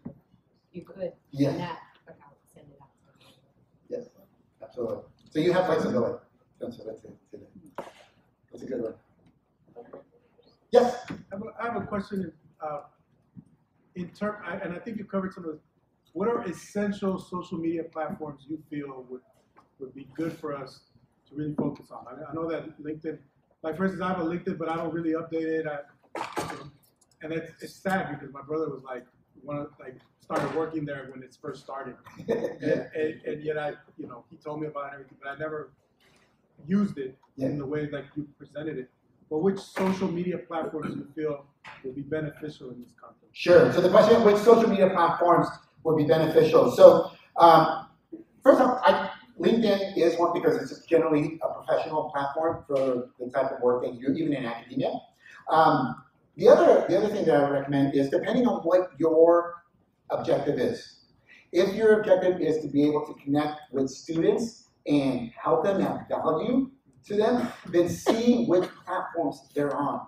[0.72, 1.53] you could, Yeah.
[1.57, 2.88] that account, send it out.
[3.88, 4.09] Yes,
[4.62, 5.05] absolutely.
[5.30, 6.24] So you have flexibility.
[6.59, 7.84] Don't say that to- to.
[8.51, 8.94] That's a good one.
[10.70, 12.82] Yes, I have a, I have a question, uh,
[13.94, 15.62] in term, I, and I think you covered some of this.
[16.12, 19.22] What are essential social media platforms you feel would,
[19.80, 20.80] would be good for us
[21.28, 22.06] to really focus on?
[22.08, 23.18] I, I know that LinkedIn,
[23.62, 25.66] like for instance, I have a LinkedIn, but I don't really update it.
[25.66, 25.78] I,
[27.22, 29.04] and it's, it's sad because my brother was like,
[29.42, 31.96] one of, like, started working there when it's first started.
[32.28, 35.30] And, and, and yet I, you know, he told me about it and everything, but
[35.30, 35.70] I never
[36.66, 38.90] used it in the way like you presented it.
[39.30, 41.46] But which social media platforms do you feel
[41.84, 43.28] will be beneficial in this context?
[43.32, 43.72] Sure.
[43.72, 45.48] So the question, which social media platforms
[45.84, 46.72] would be beneficial?
[46.72, 47.86] So um,
[48.42, 49.07] first off, I,
[49.39, 53.95] LinkedIn is one because it's generally a professional platform for the type of work that
[53.95, 54.93] you do, even in academia.
[55.51, 56.03] Um,
[56.36, 59.64] the other, the other thing that I would recommend is depending on what your
[60.11, 61.01] objective is.
[61.53, 66.07] If your objective is to be able to connect with students and help them add
[66.09, 66.70] value
[67.07, 70.07] to them, then see which platforms they're on.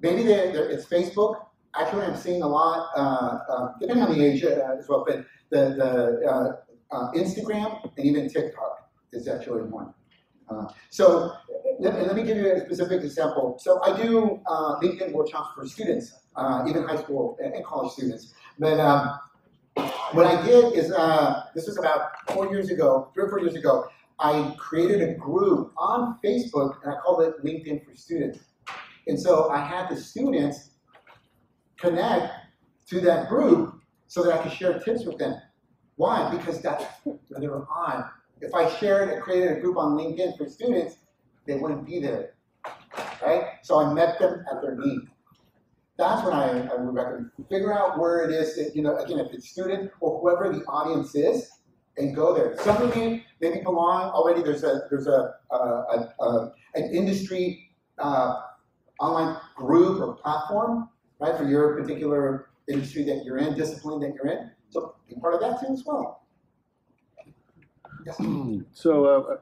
[0.00, 1.46] Maybe they're, they're, it's Facebook.
[1.74, 5.24] Actually, I'm seeing a lot, uh, uh, depending on the age uh, as well, but
[5.50, 6.58] the, the
[6.90, 9.92] uh, Instagram and even TikTok is actually one.
[10.48, 11.32] Uh, so
[11.80, 13.58] let, let me give you a specific example.
[13.60, 17.92] So I do uh, LinkedIn workshops for students, uh, even high school and and college
[17.92, 18.34] students.
[18.58, 19.18] But um,
[20.12, 23.54] what I did is, uh, this was about four years ago, three or four years
[23.54, 23.86] ago,
[24.18, 28.38] I created a group on Facebook and I called it LinkedIn for Students.
[29.06, 30.70] And so I had the students
[31.76, 32.32] connect
[32.88, 35.34] to that group so that I could share tips with them.
[35.96, 36.30] Why?
[36.30, 36.84] Because that's
[37.38, 38.04] they were on.
[38.40, 40.96] If I shared and created a group on LinkedIn for students,
[41.46, 42.34] they wouldn't be there.
[43.22, 43.44] Right?
[43.62, 45.00] So I met them at their need.
[45.98, 47.30] That's when I, I would recommend.
[47.48, 50.62] Figure out where it is that, you know, again, if it's student or whoever the
[50.64, 51.50] audience is,
[51.98, 52.56] and go there.
[52.58, 54.42] Some of you maybe belong already.
[54.42, 58.42] There's a there's a, a, a, a an industry uh,
[59.00, 60.88] online group or platform,
[61.18, 64.50] right, for your particular industry that you're in, discipline that you're in.
[64.76, 66.22] So be part of that too as well.
[68.04, 68.20] Yes.
[68.74, 69.36] So, uh,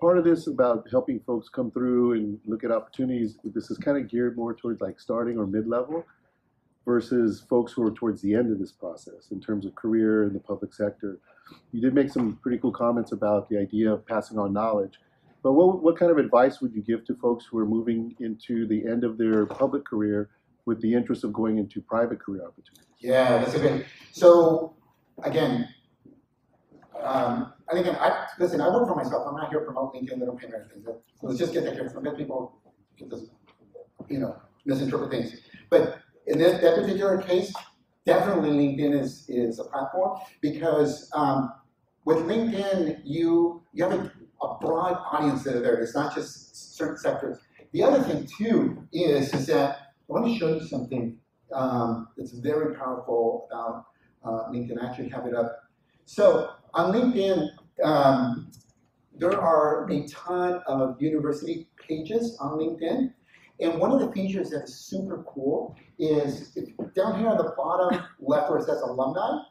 [0.00, 3.96] part of this about helping folks come through and look at opportunities, this is kind
[3.96, 6.04] of geared more towards like starting or mid-level
[6.84, 10.32] versus folks who are towards the end of this process in terms of career in
[10.32, 11.18] the public sector.
[11.70, 14.98] You did make some pretty cool comments about the idea of passing on knowledge.
[15.44, 18.66] But what, what kind of advice would you give to folks who are moving into
[18.66, 20.30] the end of their public career
[20.66, 22.86] with the interest of going into private career opportunities?
[23.00, 23.86] Yeah, that's a good.
[24.12, 24.76] So
[25.24, 25.68] again,
[27.02, 28.60] um, and again, I listen.
[28.60, 29.26] I work for myself.
[29.28, 30.20] I'm not here promoting LinkedIn.
[30.20, 30.82] They don't pay me anything.
[30.84, 31.90] So let's just get that clear.
[31.92, 32.60] Sometimes people
[32.96, 33.26] get this,
[34.08, 35.34] you know, misinterpret things.
[35.70, 37.52] But in that, that particular case,
[38.06, 41.52] definitely LinkedIn is is a platform because um,
[42.04, 44.12] with LinkedIn, you you have a,
[44.44, 45.80] a broad audience that are there.
[45.80, 47.38] It's not just certain sectors.
[47.72, 51.16] The other thing too is is that I want to show you something
[51.54, 53.86] um, that's very powerful about
[54.22, 54.82] uh, LinkedIn.
[54.82, 55.62] I actually have it up.
[56.04, 57.48] So on LinkedIn,
[57.82, 58.50] um,
[59.18, 63.14] there are a ton of university pages on LinkedIn.
[63.60, 66.50] And one of the features that is super cool is
[66.94, 69.44] down here on the bottom left where it says alumni,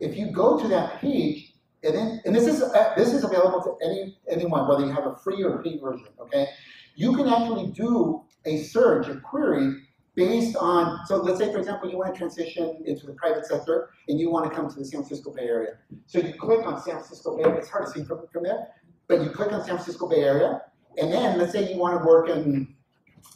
[0.00, 3.62] if you go to that page, and then, and this is uh, this is available
[3.62, 6.08] to any anyone, whether you have a free or paid version.
[6.20, 6.46] Okay,
[6.94, 9.82] you can actually do a surge a query
[10.14, 11.04] based on.
[11.06, 14.30] So let's say, for example, you want to transition into the private sector and you
[14.30, 15.72] want to come to the San Francisco Bay Area.
[16.06, 17.48] So you click on San Francisco Bay.
[17.58, 18.68] It's hard to see from, from there,
[19.08, 20.62] but you click on San Francisco Bay Area,
[20.98, 22.74] and then let's say you want to work in.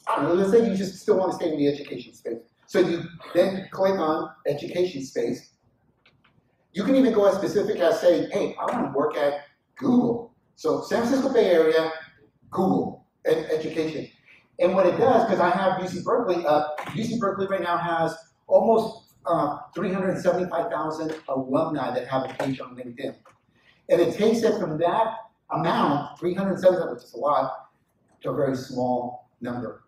[0.09, 2.39] I don't know, let's say you just still want to stay in the education space.
[2.67, 5.51] So you then click on education space.
[6.73, 9.43] You can even go as specific as saying, hey, I want to work at
[9.77, 10.35] Google.
[10.57, 11.93] So San Francisco Bay Area,
[12.51, 14.09] Google, and education.
[14.61, 18.17] And what it does, because I have UC Berkeley up, UC Berkeley right now has
[18.47, 23.17] almost uh, 375,000 alumni that have a page on LinkedIn.
[23.89, 25.17] And it takes it from that
[25.51, 27.71] amount, 375, which is a lot,
[28.23, 29.85] to a very small number.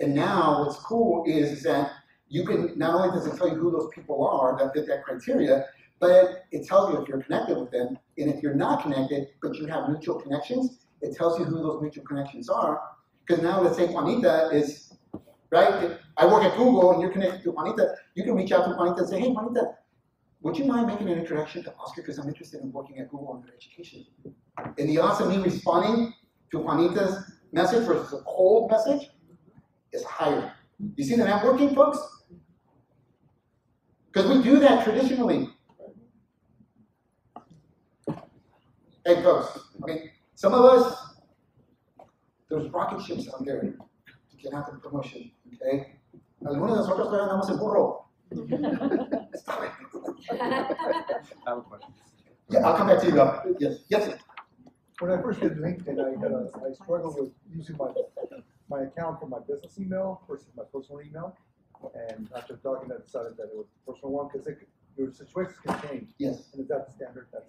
[0.00, 1.92] And now what's cool is that
[2.28, 5.04] you can, not only does it tell you who those people are that fit that
[5.04, 5.66] criteria,
[5.98, 9.54] But it tells you if you're connected with them, and if you're not connected, but
[9.54, 12.80] you have mutual connections, it tells you who those mutual connections are.
[13.26, 14.94] Because now, let's say Juanita is,
[15.50, 15.98] right?
[16.16, 17.94] I work at Google, and you're connected to Juanita.
[18.14, 19.74] You can reach out to Juanita and say, "Hey, Juanita,
[20.42, 22.02] would you mind making an introduction to Oscar?
[22.02, 24.06] Because I'm interested in working at Google under education."
[24.78, 26.14] And the odds of me responding
[26.52, 29.10] to Juanita's message versus a cold message
[29.92, 30.52] is higher.
[30.94, 31.98] You see the networking, folks?
[34.12, 35.50] Because we do that traditionally.
[39.04, 41.15] Hey, folks, I mean, some of us,
[42.48, 45.98] there's rocket ships out there to get out the promotion, okay?
[46.44, 48.06] Algunos de nosotros todavía andamos en burro.
[49.34, 49.70] Stop it.
[50.30, 50.42] I
[51.46, 51.94] have a question.
[52.48, 54.14] Yeah, I'll come back to you, uh, yes, yes.
[55.00, 57.92] When I first did LinkedIn, I had a, I struggled with using my,
[58.68, 61.36] my account for my business email versus my personal email.
[62.10, 64.46] And after talking, I decided that it was the personal one, because
[64.96, 66.48] your situations can change, yes.
[66.52, 67.28] and is that the standard?
[67.32, 67.46] That's.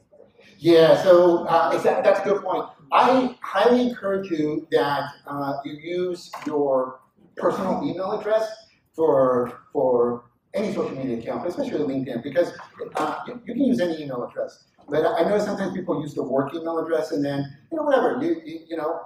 [0.60, 2.66] Yeah, so uh, exactly, that's a good point.
[2.92, 7.02] I highly encourage you that uh, you use your
[7.36, 8.50] personal email address
[8.94, 12.54] for for any social media account, especially LinkedIn, because
[12.96, 14.66] uh, you, you can use any email address.
[14.90, 18.20] But I know sometimes people use the work email address, and then you know whatever
[18.24, 19.02] you you, you know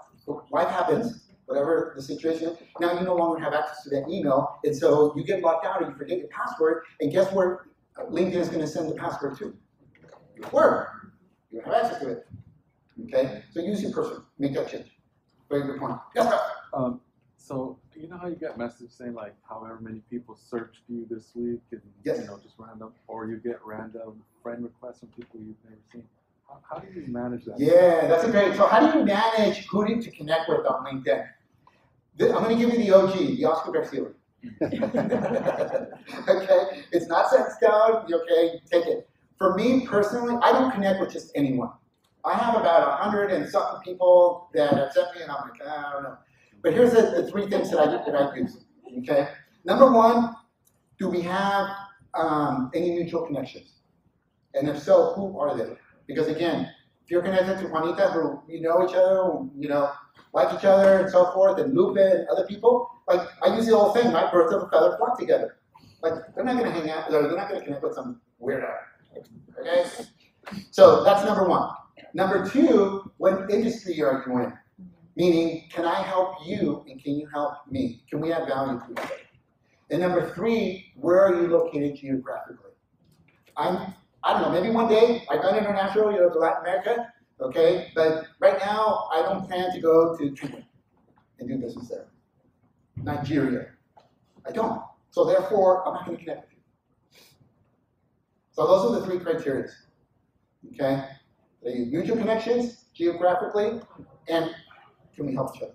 [0.52, 2.56] life happens, whatever the situation.
[2.80, 5.82] Now you no longer have access to that email, and so you get locked out,
[5.82, 7.66] and you forget your password, and guess where
[7.98, 9.56] LinkedIn is going to send the password to?
[10.36, 10.90] Your work.
[11.52, 12.28] You have access to it.
[13.06, 13.44] Okay?
[13.52, 14.24] So use your person.
[14.40, 14.88] Make that change.
[15.50, 15.98] Very good point.
[16.16, 16.40] Yes, sir.
[16.74, 17.02] Um,
[17.38, 21.32] so you know how you get messages saying like however many people searched you this
[21.36, 22.20] week and Yes.
[22.20, 26.04] you know just random or you get random friend requests from people you've never seen.
[26.48, 27.60] How, how do you manage that?
[27.60, 28.56] Yeah, that's a great.
[28.56, 31.28] So, how do you manage who to connect with on LinkedIn?
[32.22, 34.06] I'm going to give you the OG, the Oscar Garcia.
[34.64, 34.72] okay,
[36.92, 38.06] it's not set in stone.
[38.12, 39.08] Okay, take it.
[39.38, 41.72] For me personally, I don't connect with just anyone.
[42.26, 45.62] I have about a hundred and something people that have sent me, and I'm like,
[45.62, 46.18] I don't know.
[46.64, 48.66] But here's the, the three things that I that I use.
[49.00, 49.30] Okay,
[49.66, 50.36] number one,
[51.00, 51.68] do we have
[52.14, 53.74] um, any mutual connections?
[54.54, 55.76] And if so, who are they?
[56.08, 56.70] Because again,
[57.04, 59.92] if you're connected to Juanita, who you know each other, you know,
[60.34, 63.76] like each other, and so forth, and Lupe and other people, like I use the
[63.76, 65.58] old thing, my birds of a feather flock together.
[66.02, 68.72] Like they're not gonna hang out, they're not gonna connect with some weirdo.
[69.60, 69.86] Okay?
[70.72, 71.70] So that's number one.
[72.14, 74.54] Number two, what industry are you in?
[75.16, 78.04] Meaning, can I help you and can you help me?
[78.10, 79.14] Can we add value to each other?
[79.92, 82.72] And number three, where are you located geographically?
[83.58, 83.94] I'm,
[84.24, 87.92] I don't know, maybe one day I go international, you know, to Latin America, okay?
[87.94, 90.64] But right now, I don't plan to go to Cuba
[91.40, 92.08] and do business there.
[93.04, 93.68] Nigeria.
[94.48, 94.82] I don't.
[95.12, 97.20] So therefore, I'm not going to connect with you.
[98.54, 99.70] So those are the three criteria.
[100.74, 101.04] Okay?
[101.64, 103.82] The mutual connections geographically,
[104.28, 104.50] and
[105.16, 105.74] can we help each other?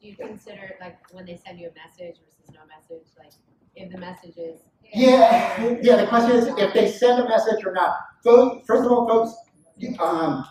[0.00, 3.32] Do you consider, like, when they send you a message versus no message, like,
[3.76, 4.60] if the message is.
[4.92, 5.96] Yeah, yeah.
[5.96, 7.96] The question is if they send a message or not.
[8.22, 9.34] So first of all, folks,
[9.76, 10.44] you, um,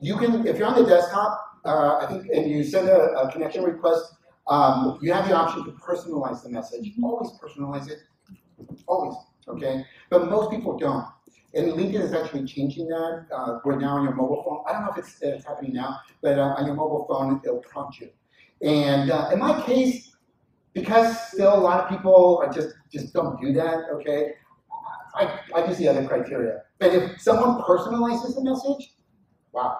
[0.00, 3.32] you can if you're on the desktop, uh, I think, and you send a, a
[3.32, 4.13] connection request,
[4.46, 6.92] um, you have the option to personalize the message.
[7.02, 7.98] Always personalize it.
[8.86, 9.16] Always.
[9.48, 9.84] Okay.
[10.10, 11.06] But most people don't.
[11.54, 13.26] And LinkedIn is actually changing that.
[13.32, 16.00] Uh, where now on your mobile phone, I don't know if it's, it's happening now,
[16.20, 18.10] but uh, on your mobile phone, it'll prompt you.
[18.60, 20.16] And uh, in my case,
[20.72, 23.84] because still a lot of people are just just don't do that.
[23.92, 24.32] Okay,
[25.14, 26.62] I I use the other criteria.
[26.78, 28.94] But if someone personalizes the message,
[29.52, 29.78] wow.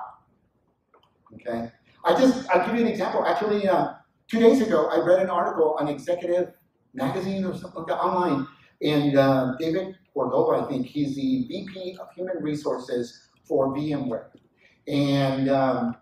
[1.35, 1.71] Okay,
[2.05, 3.27] I just I'll give you an example.
[3.27, 3.95] Actually, uh,
[4.29, 6.53] two days ago, I read an article on Executive
[6.95, 8.47] Magazine or something like that, online,
[8.83, 14.27] and uh, David Cordova, I think he's the VP of Human Resources for VMware,
[14.87, 15.97] and um,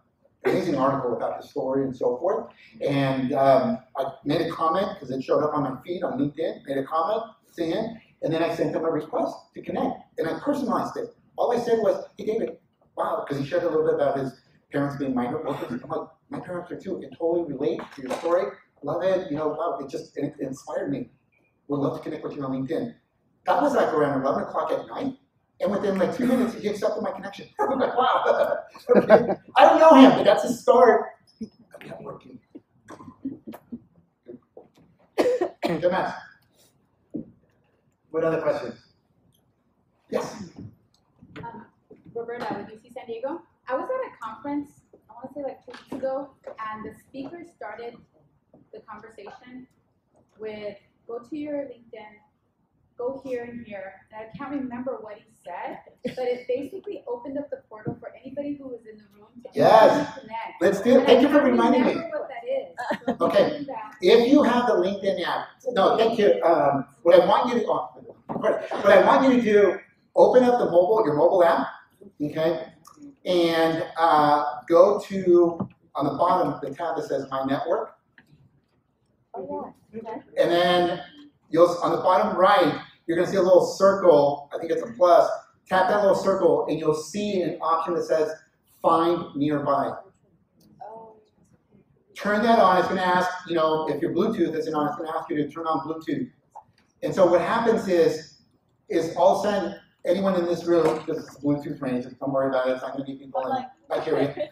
[0.44, 2.52] amazing article about his story and so forth.
[2.80, 6.66] And um, I made a comment because it showed up on my feed on LinkedIn.
[6.66, 7.22] Made a comment
[7.58, 11.14] him, and then I sent him a request to connect, and I personalized it.
[11.36, 12.58] All I said was, "Hey, David,
[12.96, 14.40] wow," because he shared a little bit about his
[14.70, 15.80] parents being migrant workers.
[15.82, 16.98] I'm like, my parents are too.
[16.98, 18.44] I can totally relate to your story.
[18.82, 19.30] Love it.
[19.30, 21.10] You know, wow, it just it, it inspired me.
[21.68, 22.94] Would love to connect with you on LinkedIn.
[23.46, 25.14] That was like around 11 o'clock at night.
[25.60, 27.46] And within like two minutes, he accepted my connection.
[27.60, 28.58] I'm like, wow.
[28.96, 29.34] okay.
[29.56, 31.06] I don't know him, but that's a start
[31.40, 32.38] of networking.
[35.62, 36.14] Good match.
[38.10, 38.74] What other questions?
[40.10, 40.44] Yes.
[41.38, 41.66] Um,
[42.14, 43.42] Roberta with UC San Diego.
[43.68, 44.81] I was at a conference,
[45.22, 47.94] I want to say like two weeks ago, and the speaker started
[48.72, 49.66] the conversation
[50.38, 50.76] with
[51.06, 52.12] go to your LinkedIn
[52.98, 55.78] go here and here, and I can't remember what he said,
[56.14, 59.48] but it basically opened up the portal for anybody who was in the room to
[59.54, 60.18] Yes.
[60.20, 60.60] connect.
[60.60, 61.94] Let's do, And I thank you for reminding me.
[61.94, 63.16] what that is.
[63.18, 63.64] So Okay.
[64.02, 66.40] If you have the LinkedIn app, no, thank you.
[66.44, 67.88] Um, what I want you to, oh,
[68.28, 69.78] what I want you to do,
[70.14, 71.66] open up the mobile, your mobile app,
[72.22, 72.66] okay?
[73.24, 77.96] And, uh, go to, on the bottom, the tab that says My Network.
[79.34, 80.20] Oh, yeah, okay.
[80.38, 81.00] And then
[81.50, 84.92] you'll, on the bottom right, you're gonna see a little circle, I think it's a
[84.96, 85.30] plus.
[85.68, 88.32] Tap that little circle and you'll see an option that says
[88.82, 89.92] Find Nearby.
[90.82, 91.14] Oh.
[92.16, 95.16] turn that on, it's gonna ask, you know, if your Bluetooth isn't on, it's gonna
[95.16, 96.30] ask you to turn on Bluetooth.
[97.02, 98.40] And so what happens is,
[98.88, 102.48] is all of a sudden, anyone in this room, this is Bluetooth range, don't worry
[102.48, 104.34] about it, it's not gonna be people in Nigeria.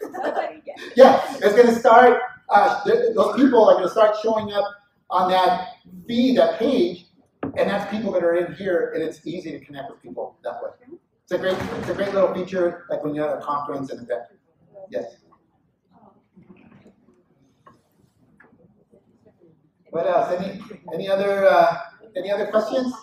[0.95, 4.65] Yeah, it's gonna start, uh, th- those people are gonna start showing up
[5.09, 5.69] on that
[6.07, 7.07] feed, that page,
[7.43, 10.61] and that's people that are in here, and it's easy to connect with people that
[10.61, 10.69] way.
[11.23, 14.01] It's a great, it's a great little feature, like when you're at a conference and
[14.01, 14.23] event.
[14.89, 15.15] Yes.
[19.89, 20.31] What else?
[20.39, 20.61] Any,
[20.93, 21.77] any other, uh,
[22.15, 22.93] any other questions?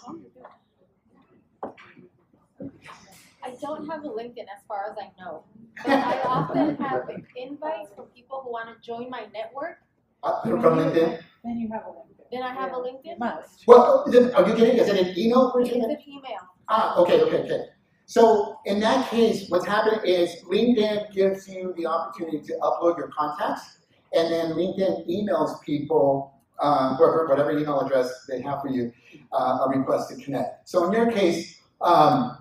[1.62, 5.44] I don't have a LinkedIn as far as I know,
[5.85, 9.78] but I often have invites from people who want to join my network.
[10.22, 11.20] Uh, from LinkedIn?
[11.44, 12.24] Then you have a LinkedIn.
[12.32, 13.18] Then I have a LinkedIn.
[13.18, 13.66] Must.
[13.66, 15.85] Well, is it- are you getting, is it an email It's version?
[15.85, 16.40] an email.
[16.68, 17.64] Ah, okay, okay, okay.
[18.06, 23.09] So in that case, what's happening is LinkedIn gives you the opportunity to upload your
[23.09, 23.78] contacts,
[24.14, 28.93] and then LinkedIn emails people, uh, whatever, whatever email address they have for you,
[29.32, 30.68] uh, a request to connect.
[30.68, 32.39] So in your case, um,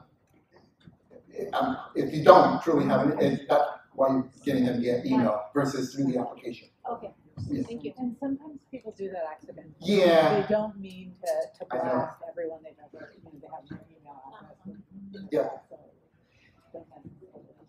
[1.54, 5.46] um, if you don't truly have it, it- that's why you're getting them via email
[5.54, 6.70] versus through the application.
[6.90, 7.12] Okay,
[7.50, 7.66] Yes.
[7.68, 7.94] thank you.
[7.98, 9.74] And sometimes people do that accidentally.
[9.80, 10.42] Yeah.
[10.42, 11.84] They don't mean to, to I know.
[11.94, 15.28] blast everyone they never, you know, they have their email address.
[15.32, 15.50] Yeah.
[16.72, 16.86] So,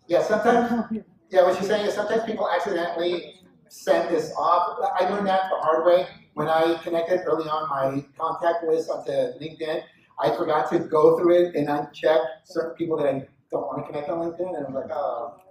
[0.07, 4.79] Yeah, sometimes Yeah, what you're saying is sometimes people accidentally send this off.
[4.99, 9.11] I learned that the hard way when I connected early on my contact list onto
[9.11, 9.83] LinkedIn.
[10.21, 13.91] I forgot to go through it and uncheck certain people that I don't want to
[13.91, 15.41] connect on LinkedIn, and I'm like, oh.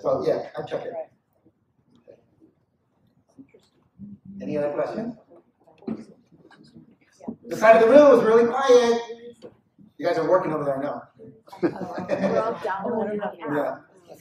[0.00, 0.92] So yeah, I check it.
[4.40, 5.14] Any other questions?
[7.46, 9.00] The side of the room was really quiet.
[9.98, 11.02] You guys are working over there, I know.
[11.62, 13.34] We're all downloading the app.
[13.54, 13.76] Yeah.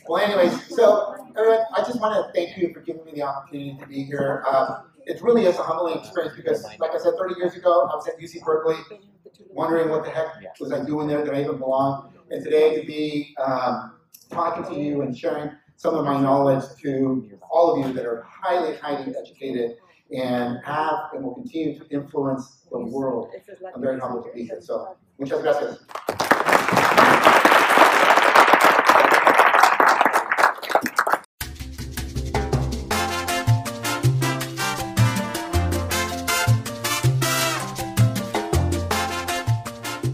[0.07, 3.77] Well, anyways, so everyone, I just want to thank you for giving me the opportunity
[3.79, 4.43] to be here.
[4.49, 7.95] Um, it really is a humbling experience because, like I said, 30 years ago, I
[7.95, 8.75] was at UC Berkeley,
[9.49, 10.27] wondering what the heck
[10.59, 11.23] was I doing there?
[11.23, 12.13] Did I even belong?
[12.31, 13.97] And today, to be um,
[14.29, 18.25] talking to you and sharing some of my knowledge to all of you that are
[18.29, 19.75] highly, highly educated
[20.15, 23.31] and have and will continue to influence the world.
[23.75, 24.61] I'm very humbled to be here.
[24.61, 25.83] So, muchas gracias.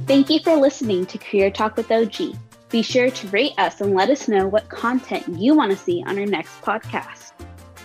[0.07, 2.37] Thank you for listening to Career Talk with OG.
[2.69, 6.01] Be sure to rate us and let us know what content you want to see
[6.07, 7.33] on our next podcast.